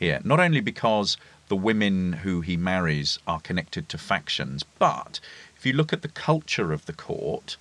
[0.00, 0.20] here.
[0.24, 1.16] Not only because
[1.48, 5.20] the women who he marries are connected to factions, but
[5.56, 7.56] if you look at the culture of the court,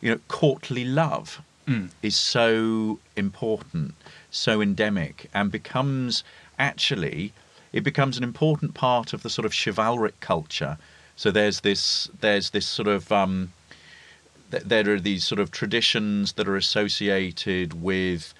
[0.00, 1.42] you know, courtly love
[2.02, 3.94] is so important,
[4.30, 6.22] so endemic, and becomes
[6.58, 7.32] actually
[7.72, 10.78] it becomes an important part of the sort of chivalric culture.
[11.16, 13.52] So there's this there's this sort of um,
[14.50, 18.34] th- there are these sort of traditions that are associated with,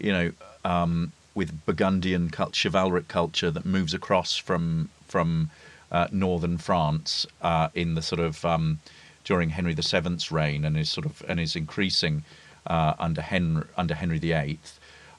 [0.00, 0.32] you know,
[0.64, 5.50] um, with Burgundian cult, chivalric culture that moves across from from
[5.92, 8.80] uh, northern France uh, in the sort of um,
[9.24, 12.24] during Henry VII's reign and is sort of and is increasing
[12.66, 14.58] uh, under Henry under Henry VIII.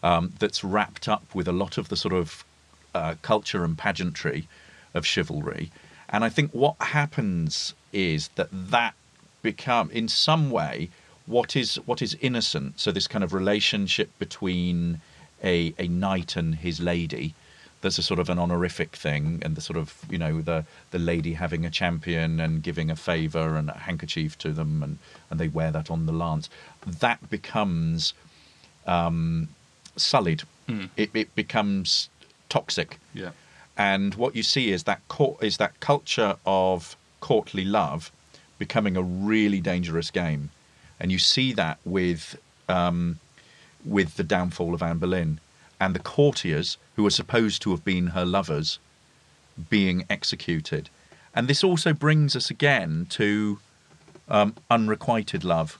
[0.03, 2.45] Um, that's wrapped up with a lot of the sort of
[2.93, 4.47] uh, culture and pageantry
[4.93, 5.71] of chivalry,
[6.09, 8.93] and I think what happens is that that
[9.41, 10.89] become in some way
[11.25, 12.79] what is what is innocent.
[12.79, 15.01] So this kind of relationship between
[15.45, 17.33] a a knight and his lady
[17.81, 20.99] that's a sort of an honorific thing and the sort of you know the the
[20.99, 24.97] lady having a champion and giving a favor and a handkerchief to them and
[25.29, 26.49] and they wear that on the lance
[26.85, 28.13] that becomes
[28.87, 29.47] um,
[29.95, 30.85] sullied Hmm.
[30.97, 32.09] it, it becomes
[32.49, 33.31] toxic Yeah.
[33.77, 38.11] and what you see is that court, is that culture of courtly love
[38.57, 40.49] becoming a really dangerous game,
[40.99, 42.35] and you see that with
[42.67, 43.19] um,
[43.85, 45.39] with the downfall of Anne Boleyn
[45.79, 48.79] and the courtiers who are supposed to have been her lovers
[49.69, 50.89] being executed,
[51.33, 53.59] and this also brings us again to
[54.27, 55.77] um, unrequited love,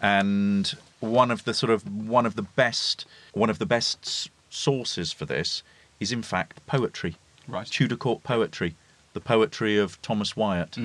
[0.00, 5.12] and one of the sort of one of the best one of the best sources
[5.12, 5.62] for this
[5.98, 7.16] is in fact poetry.
[7.48, 7.66] Right.
[7.66, 8.76] tudor court poetry
[9.14, 10.78] the poetry of thomas wyatt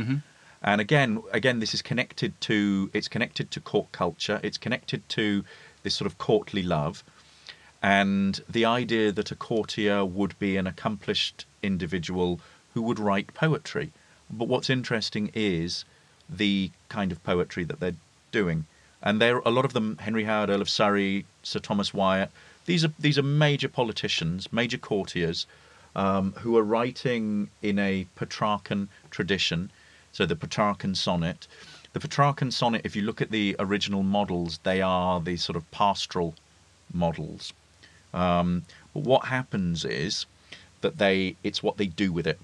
[0.63, 4.39] and again again this is connected to it's connected to court culture.
[4.43, 5.43] It's connected to
[5.83, 7.03] this sort of courtly love
[7.81, 12.39] and the idea that a courtier would be an accomplished individual
[12.73, 13.91] who would write poetry.
[14.29, 15.85] But what's interesting is
[16.29, 17.95] the kind of poetry that they're
[18.31, 18.65] doing.
[19.01, 22.31] And there a lot of them Henry Howard, Earl of Surrey, Sir Thomas Wyatt,
[22.65, 25.45] these are these are major politicians, major courtiers
[25.95, 29.71] um, who are writing in a Petrarchan tradition.
[30.11, 31.47] So the Petrarchan sonnet.
[31.97, 35.71] The Petrarchan sonnet, if you look at the original models, they are the sort of
[35.71, 36.35] pastoral
[36.93, 37.53] models.
[38.13, 40.27] Um, but what happens is
[40.81, 42.39] that they it's what they do with it.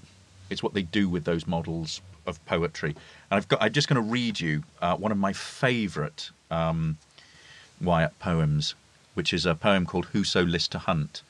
[0.50, 2.96] It's what they do with those models of poetry.
[3.30, 6.98] And I've got I'm just going to read you uh, one of my favourite um,
[7.80, 8.74] Wyatt poems,
[9.14, 11.22] which is a poem called "Whoso list to hunt."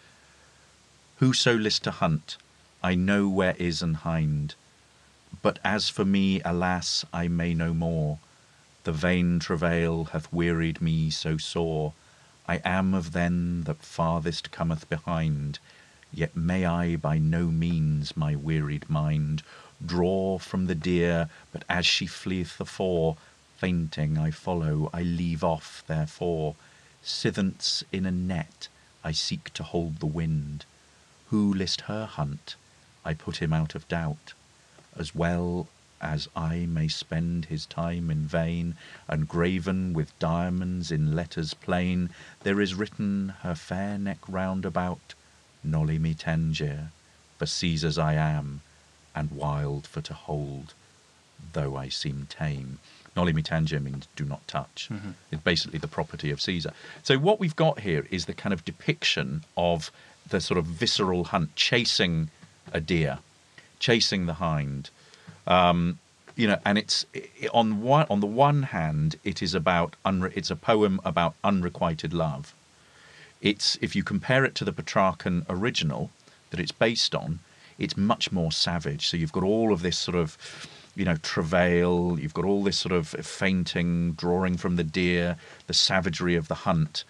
[1.18, 2.38] Whoso list to hunt,
[2.82, 4.54] I know where is an hind.
[5.42, 8.20] But as for me, alas, I may no more.
[8.84, 11.92] The vain travail hath wearied me so sore.
[12.46, 15.58] I am of them that farthest cometh behind.
[16.12, 19.42] Yet may I by no means my wearied mind
[19.84, 23.16] draw from the deer, but as she fleeth afore,
[23.56, 26.54] fainting I follow, I leave off therefore.
[27.02, 28.68] Sithence in a net
[29.02, 30.64] I seek to hold the wind.
[31.30, 32.54] Who list her hunt?
[33.04, 34.34] I put him out of doubt
[34.98, 35.68] as well
[36.00, 38.76] as I may spend his time in vain,
[39.08, 42.10] and graven with diamonds in letters plain,
[42.42, 45.14] there is written her fair neck round about,
[45.62, 46.90] Noli me tangere,
[47.38, 48.60] for Caesar's I am,
[49.14, 50.74] and wild for to hold,
[51.54, 52.78] though I seem tame.
[53.16, 54.88] Noli me tangere means do not touch.
[54.92, 55.10] Mm-hmm.
[55.30, 56.72] It's basically the property of Caesar.
[57.02, 59.90] So what we've got here is the kind of depiction of
[60.28, 62.30] the sort of visceral hunt, chasing
[62.72, 63.20] a deer,
[63.84, 64.88] chasing the hind,
[65.46, 65.98] um,
[66.36, 70.34] you know, and it's i on one on the one hand, it is about unre-
[70.34, 72.54] it's a poem about unrequited love.
[73.42, 76.02] It's if you compare it to the Petrarchan original
[76.50, 77.40] that it's based on,
[77.78, 79.02] it's much more savage.
[79.08, 80.28] So you've got all of this sort of,
[80.96, 82.18] you know, travail.
[82.18, 83.08] You've got all this sort of
[83.42, 87.04] fainting, drawing from the deer, the savagery of the hunt,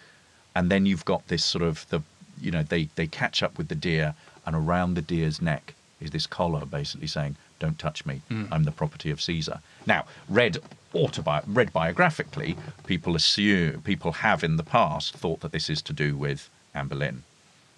[0.56, 2.00] and then you've got this sort of the,
[2.40, 6.10] you know, they they catch up with the deer, and around the deer's neck is
[6.10, 8.22] this collar, basically saying, "Don't touch me.
[8.52, 10.58] I'm the property of Caesar." Now, read
[10.94, 15.92] autobi- read biographically, people assume people have in the past thought that this is to
[15.92, 17.22] do with Anne Boleyn,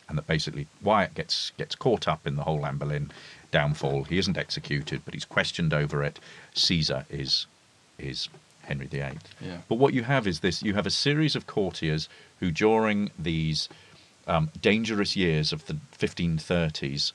[0.09, 3.11] and that basically Wyatt gets gets caught up in the whole Anne Boleyn
[3.51, 4.05] downfall.
[4.05, 6.19] He isn't executed, but he's questioned over it.
[6.55, 7.47] Caesar is
[7.99, 8.29] is
[8.63, 9.19] Henry VIII.
[9.41, 9.59] Yeah.
[9.69, 12.09] But what you have is this: you have a series of courtiers
[12.41, 13.69] who, during these
[14.27, 17.13] um, dangerous years of the 1530s,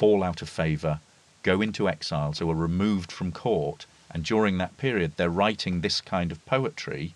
[0.00, 0.98] fall out of favour,
[1.42, 6.00] go into exile, so are removed from court, and during that period, they're writing this
[6.00, 7.12] kind of poetry,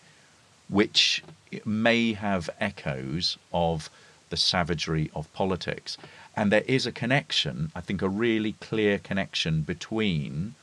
[0.68, 1.24] which
[1.64, 3.88] may have echoes of
[4.28, 5.96] the savagery of politics.
[6.36, 10.54] And there is a connection, I think, a really clear connection between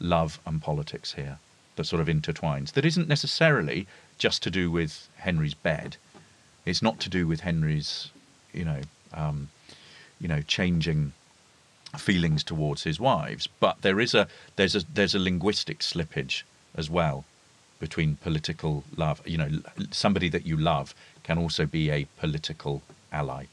[0.00, 1.38] love and politics here
[1.76, 2.72] that sort of intertwines.
[2.72, 3.86] That isn't necessarily
[4.18, 5.98] just to do with Henry's bed.
[6.66, 8.10] It's not to do with Henry's,
[8.52, 8.80] you know,
[9.12, 9.50] um,
[10.20, 11.12] you know, changing
[12.00, 13.48] feelings towards his wives.
[13.60, 16.42] But there is a there's a there's a linguistic slippage
[16.76, 17.24] as well
[17.80, 19.20] between political love.
[19.26, 19.50] You know,
[19.90, 22.82] somebody that you love can also be a political
[23.12, 23.46] ally.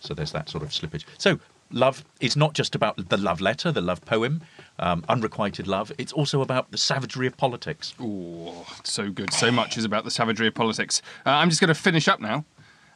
[0.00, 1.04] So there's that sort of slippage.
[1.18, 1.38] So
[1.70, 4.42] love is not just about the love letter, the love poem,
[4.78, 5.92] um, unrequited love.
[5.98, 7.94] It's also about the savagery of politics.
[8.00, 9.32] Oh, so good.
[9.32, 11.02] So much is about the savagery of politics.
[11.24, 12.44] Uh, I'm just going to finish up now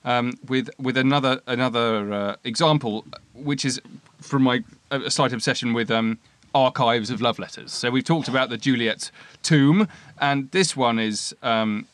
[0.04, 3.80] um, with with another another uh, example, which is
[4.20, 6.18] from my a slight obsession with um,
[6.54, 7.72] archives of love letters.
[7.72, 9.10] So we've talked about the Juliet
[9.42, 9.88] tomb,
[10.20, 11.86] and this one is um,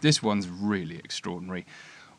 [0.00, 1.66] this one's really extraordinary.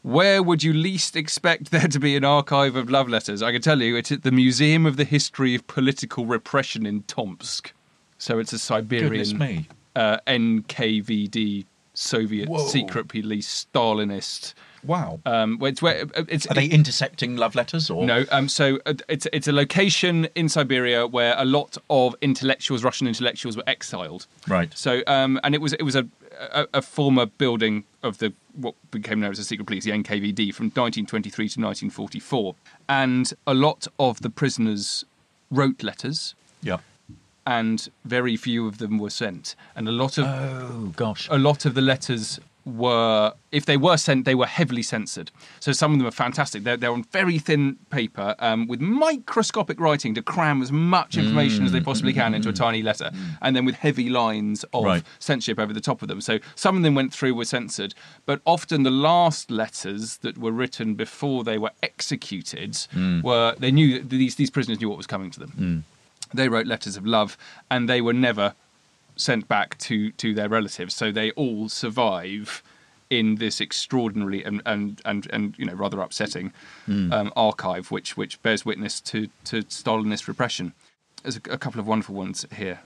[0.04, 3.44] Where would you least expect there to be an archive of love letters?
[3.44, 7.04] I can tell you, it's at the Museum of the History of Political Repression in
[7.04, 7.72] Tomsk.
[8.18, 12.66] So it's a Siberian uh, NKVD Soviet Whoa.
[12.68, 14.54] secret police Stalinist.
[14.84, 15.20] Wow.
[15.26, 18.94] Um, where it's where it's Are they intercepting love letters or no, um, so uh,
[19.08, 24.26] it's it's a location in Siberia where a lot of intellectuals, Russian intellectuals, were exiled.
[24.48, 24.72] Right.
[24.76, 26.08] So, um, and it was it was a,
[26.40, 30.54] a a former building of the what became known as the secret police, the NKVD,
[30.54, 32.56] from 1923 to 1944,
[32.90, 35.06] and a lot of the prisoners
[35.50, 36.80] wrote letters, Yeah.
[37.46, 41.28] and very few of them were sent, and a lot of Oh gosh.
[41.32, 45.32] a lot of the letters were, if they were sent, they were heavily censored.
[45.60, 46.64] So some of them are fantastic.
[46.64, 51.66] They're, they're on very thin paper um, with microscopic writing to cram as much information
[51.66, 51.86] as they mm.
[51.86, 53.38] possibly can into a tiny letter, mm.
[53.42, 55.04] and then with heavy lines of Right.
[55.20, 56.22] censorship over the top of them.
[56.22, 57.94] So some of them went through were censored,
[58.26, 63.24] but often the last letters that were written before they were executed mm.
[63.24, 65.86] were they knew these these prisoners knew what was coming to them.
[66.34, 67.38] They wrote letters of love,
[67.70, 68.56] and they were never
[69.16, 70.96] sent back to to their relatives.
[70.96, 72.64] So they all survive
[73.10, 76.54] in this extraordinary and and and, and you know rather upsetting
[77.14, 80.74] um, archive, which which bears witness to to Stalinist repression.
[81.22, 82.80] There's a, a couple of wonderful ones here.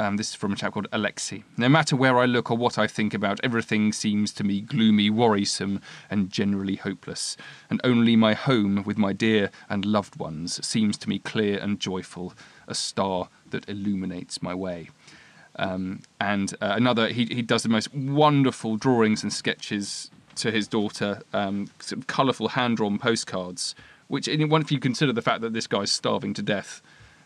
[0.00, 1.44] Um, this is from a chap called Alexei.
[1.56, 5.10] No matter where I look or what I think about, everything seems to me gloomy,
[5.10, 7.36] worrisome, and generally hopeless.
[7.70, 11.78] And only my home with my dear and loved ones seems to me clear and
[11.78, 12.34] joyful,
[12.66, 14.88] a star that illuminates my way.
[15.56, 20.66] Um, and uh, another, he, he does the most wonderful drawings and sketches to his
[20.66, 23.74] daughter, um, sort of colourful hand drawn postcards,
[24.08, 26.82] which, if you consider the fact that this guy's starving to death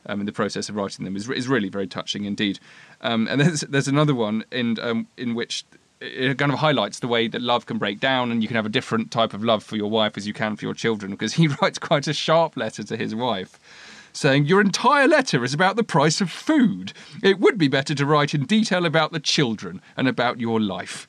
[0.07, 2.59] um, in the process of writing them, is, is really very touching indeed.
[3.01, 5.64] Um, and there's, there's another one in, um, in which
[6.01, 8.66] it kind of highlights the way that love can break down and you can have
[8.66, 11.35] a different type of love for your wife as you can for your children because
[11.35, 13.59] he writes quite a sharp letter to his wife
[14.17, 16.93] saying your entire letter is about the price of food.
[17.23, 21.07] It would be better to write in detail about the children and about your life.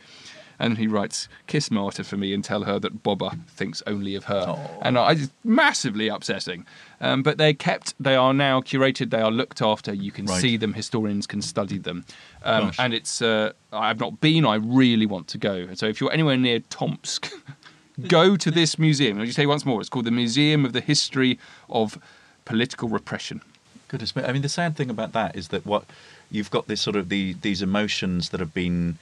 [0.59, 4.23] And he writes, "Kiss Marta for me and tell her that Bobba thinks only of
[4.25, 6.65] her." And I it's massively upsetting.
[6.99, 7.93] Um, but they're kept.
[7.99, 9.11] They are now curated.
[9.11, 9.93] They are looked after.
[9.93, 10.41] You can Right.
[10.41, 10.73] see them.
[10.73, 12.05] Historians can study them.
[12.43, 13.21] Um, and it's.
[13.21, 14.45] Uh, I've not been.
[14.47, 15.67] I really want to go.
[15.75, 17.31] So if you're anywhere near Tomsk,
[18.07, 19.19] go to this museum.
[19.19, 19.79] I'll just say once more.
[19.79, 21.37] It's called the Museum of the History
[21.69, 21.99] of
[22.47, 23.41] Political Repression.
[23.89, 24.23] Goodness me!
[24.23, 25.83] I mean, the sad thing about that is that what
[26.31, 28.97] you've got this sort of the these emotions that have been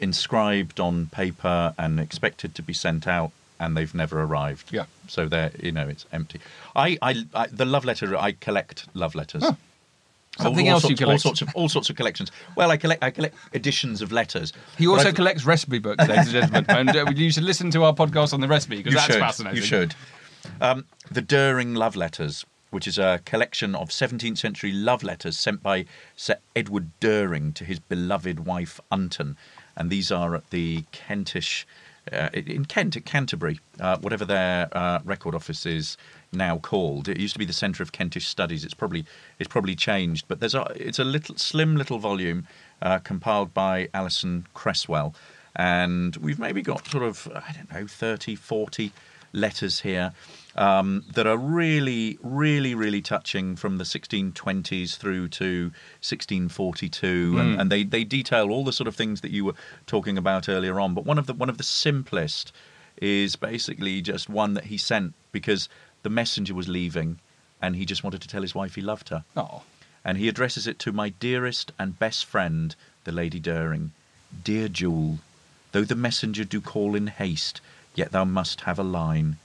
[0.00, 3.30] inscribed on paper and expected to be sent out,
[3.60, 4.72] and they've never arrived.
[4.72, 4.86] Yeah.
[5.06, 6.40] So they're you know it's empty.
[6.74, 8.16] I, I, I the love letter.
[8.16, 9.44] I collect love letters.
[9.44, 9.56] Oh.
[10.40, 12.32] Something all, else you sorts, all sorts of all sorts of collections.
[12.56, 14.52] Well, I collect I collect editions of letters.
[14.78, 16.64] He also collects recipe books, ladies and gentlemen.
[16.94, 19.56] and uh, you should listen to our podcast on the recipe because that's should, fascinating.
[19.56, 19.94] You should.
[20.60, 25.62] Um, the Dering Love Letters, which is a collection of 17th century love letters sent
[25.62, 25.86] by
[26.16, 29.36] Sir Edward Dering to his beloved wife Unton.
[29.76, 31.64] And these are at the Kentish,
[32.12, 35.96] uh, in Kent, at Canterbury, uh, whatever their uh, record office is
[36.32, 37.08] now called.
[37.08, 38.64] It used to be the Centre of Kentish Studies.
[38.64, 39.04] It's probably
[39.38, 42.46] it's probably changed, but there's a it's a little slim little volume
[42.82, 45.14] uh, compiled by Alison Cresswell,
[45.56, 48.92] and we've maybe got sort of I don't know 30, 40
[49.32, 50.12] letters here
[50.56, 55.64] um, that are really, really, really touching from the 1620s through to
[56.00, 59.54] 1642, and, and they, they detail all the sort of things that you were
[59.86, 60.94] talking about earlier on.
[60.94, 62.52] But one of the one of the simplest
[63.00, 65.68] is basically just one that he sent because
[66.02, 67.20] the messenger was leaving,
[67.62, 69.62] and he just wanted to tell his wife he loved her Oh,
[70.04, 72.74] and he addresses it to my dearest and best friend,
[73.04, 73.92] the Lady Dering.
[74.42, 75.20] Dear Jewel,
[75.72, 77.60] though the messenger do call in haste,
[77.94, 79.36] yet thou must have a line.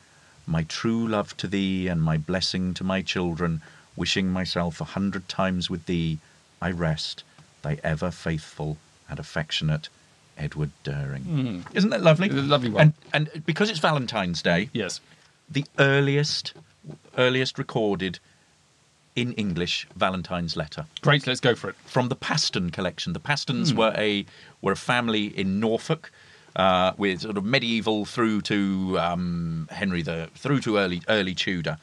[0.45, 3.61] My true love to thee and my blessing to my children,
[3.95, 6.19] wishing myself a hundred times with thee,
[6.61, 7.23] I rest,
[7.61, 8.77] thy ever faithful
[9.09, 9.89] and affectionate
[10.37, 11.23] Edward Dering.
[11.23, 11.77] Hmm.
[11.77, 12.29] Isn't that lovely?
[12.29, 12.93] Lovely one.
[13.13, 14.99] And, and because it's Valentine's Day, yes.
[15.49, 16.53] the earliest
[17.17, 18.19] earliest recorded
[19.15, 21.75] in English Valentine's letter Great, let's go for it.
[21.85, 23.13] from the Paston collection.
[23.13, 23.77] The Pastons hmm.
[23.77, 24.25] were a
[24.61, 26.11] were a family in Norfolk
[26.56, 31.78] uh, with sort of medieval through to um, Henry the through to early early Tudor,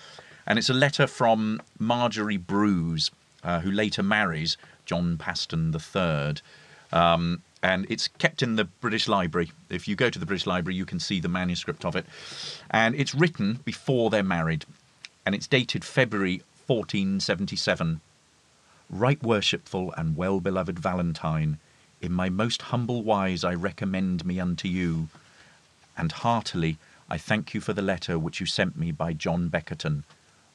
[0.46, 3.10] and it's a letter from Margery Brews,
[3.42, 4.56] uh, who later marries
[4.86, 6.34] John Paston III.
[6.92, 9.52] Um, and it's kept in the British Library.
[9.68, 12.06] If you go to the British Library, you can see the manuscript of it.
[12.70, 14.64] And it's written before they're married,
[15.26, 18.00] and it's dated February 1477.
[18.88, 21.58] Right worshipful and well beloved Valentine,
[22.00, 25.08] in my most humble wise I recommend me unto you,
[25.96, 26.78] and heartily
[27.10, 30.04] I thank you for the letter which you sent me by John Beckerton,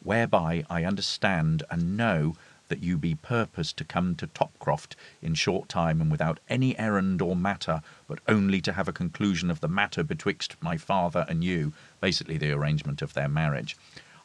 [0.01, 2.35] whereby I understand and know
[2.67, 7.21] that you be purposed to come to Topcroft in short time and without any errand
[7.21, 11.43] or matter, but only to have a conclusion of the matter betwixt my father and
[11.43, 13.77] you, basically the arrangement of their marriage.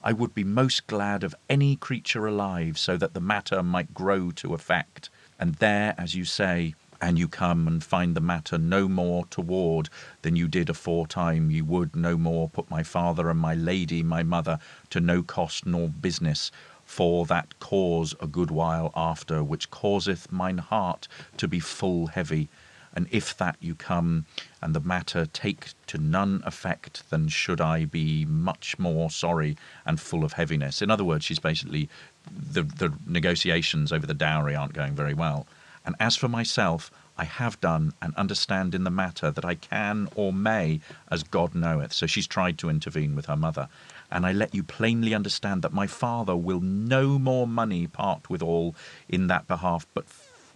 [0.03, 4.31] I would be most glad of any creature alive, so that the matter might grow
[4.31, 5.11] to effect.
[5.39, 9.89] And there, as you say, and you come and find the matter no more toward
[10.23, 14.23] than you did aforetime, you would no more put my father and my lady, my
[14.23, 14.59] mother,
[14.91, 16.51] to no cost nor business,
[16.85, 22.49] for that cause a good while after, which causeth mine heart to be full heavy.
[22.93, 24.27] And if that you come,
[24.61, 30.01] and the matter take to none effect, then should I be much more sorry and
[30.01, 30.83] full of heaviness.
[30.83, 31.89] In other words, she's basically
[32.31, 35.47] the the negotiations over the dowry aren't going very well.
[35.85, 40.09] And as for myself, I have done and understand in the matter that I can
[40.15, 41.93] or may, as God knoweth.
[41.93, 43.69] So she's tried to intervene with her mother.
[44.11, 48.75] And I let you plainly understand that my father will no more money part withal
[49.09, 50.07] in that behalf, but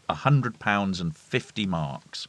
[0.09, 2.27] a hundred pounds and fifty marks,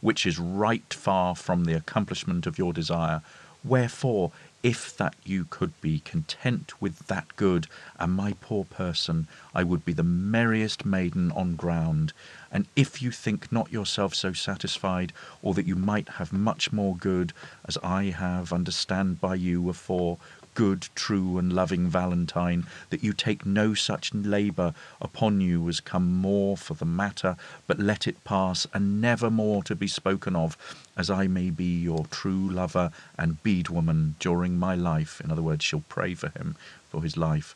[0.00, 3.22] which is right far from the accomplishment of your desire.
[3.64, 4.30] Wherefore,
[4.62, 7.66] if that you could be content with that good,
[7.98, 12.12] and my poor person, I would be the merriest maiden on ground.
[12.50, 16.96] And if you think not yourself so satisfied, or that you might have much more
[16.96, 17.32] good,
[17.66, 20.18] as I have, understand by you afore,
[20.56, 26.10] good, true, and loving Valentine, that you take no such labour upon you as come
[26.10, 27.36] more for the matter,
[27.66, 30.56] but let it pass, and never more to be spoken of,
[30.96, 35.20] as I may be your true lover and beadwoman during my life.
[35.20, 36.56] In other words, she'll pray for him
[36.88, 37.54] for his life.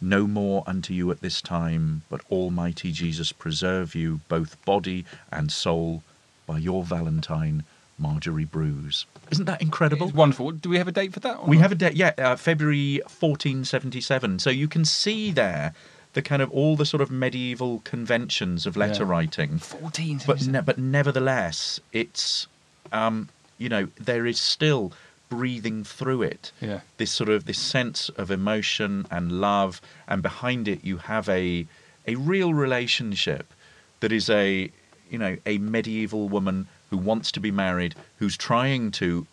[0.00, 5.50] No more unto you at this time, but Almighty Jesus preserve you, both body and
[5.50, 6.02] soul,
[6.46, 7.64] by your Valentine,
[8.02, 9.06] Margery Brews.
[9.30, 10.08] Isn't that incredible?
[10.08, 10.50] It's wonderful.
[10.50, 11.46] Do we have a date for that?
[11.46, 11.62] We not?
[11.62, 14.38] have a date, yeah, uh, February 1477.
[14.40, 15.72] So you can see there
[16.14, 19.10] the kind of all the sort of medieval conventions of letter Yeah.
[19.10, 19.58] writing.
[19.58, 20.20] 14.
[20.26, 22.46] But ne- but nevertheless, it's
[22.92, 23.28] um,
[23.58, 24.92] you know there is still
[25.30, 26.52] breathing through it.
[26.60, 26.80] Yeah.
[26.98, 31.66] This sort of this sense of emotion and love, and behind it you have a
[32.06, 33.54] a real relationship
[34.00, 34.70] that is a
[35.08, 39.26] you know a medieval woman who wants to be married, who's trying to,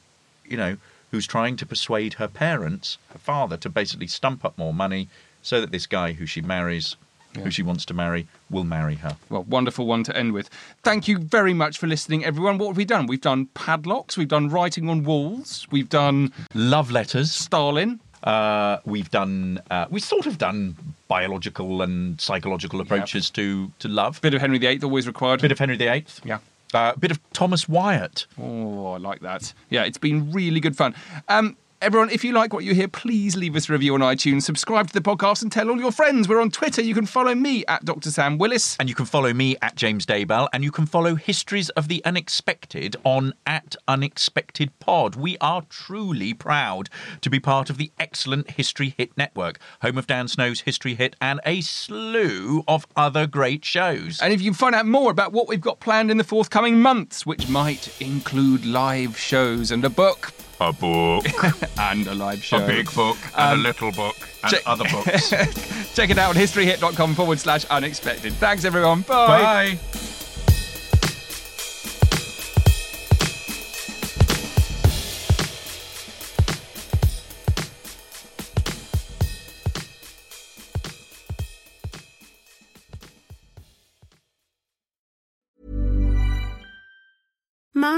[0.45, 0.77] you know,
[1.11, 5.09] who's trying to persuade her parents, her father, to basically stump up more money
[5.41, 6.95] so that this guy who she marries,
[7.35, 7.41] Yeah.
[7.43, 9.17] who she wants to marry, will marry her.
[9.29, 10.49] Well, wonderful one to end with.
[10.83, 12.57] Thank you very much for listening, everyone.
[12.59, 13.07] What have we done?
[13.07, 17.33] We've done padlocks, we've done writing on walls, we've done Love letters.
[17.33, 17.99] Stalin.
[18.23, 19.61] Uh, we've done.
[19.71, 20.75] Uh, we've sort of done
[21.07, 24.19] biological and psychological approaches to to love.
[24.21, 25.41] Bit of Henry VIII always required.
[25.41, 26.05] bit of Henry VIII.
[26.25, 26.39] Yeah.
[26.73, 28.27] Uh, bit of Thomas Wyatt.
[28.37, 29.53] Oh, I like that.
[29.69, 30.93] Yeah, it's been really good fun.
[31.27, 34.43] Um, everyone, if you like what you hear, please leave us a review on iTunes,
[34.43, 36.27] subscribe to the podcast, and tell all your friends.
[36.27, 36.81] We're on Twitter.
[36.81, 38.11] You can follow me at Dr.
[38.11, 38.75] Sam Willis.
[38.79, 42.03] And you can follow me at James Daybell, and you can follow Histories of the
[42.03, 45.15] Unexpected on at Unexpected Pod.
[45.15, 46.89] We are truly proud
[47.21, 51.15] to be part of the excellent History Hit Network, home of Dan Snow's History Hit
[51.21, 54.19] and a slew of other great shows.
[54.21, 57.25] And if you find out more about what we've got planned in the forthcoming months,
[57.25, 61.25] which might include live shows and a book a book,
[61.79, 62.63] and a live show.
[62.63, 65.29] A big book, and a um, little book, and check- other books.
[65.95, 68.33] Check it out on historyhit.com forward slash unexpected.
[68.33, 69.01] Thanks, everyone.
[69.01, 69.77] Bye.
[69.77, 69.98] Bye.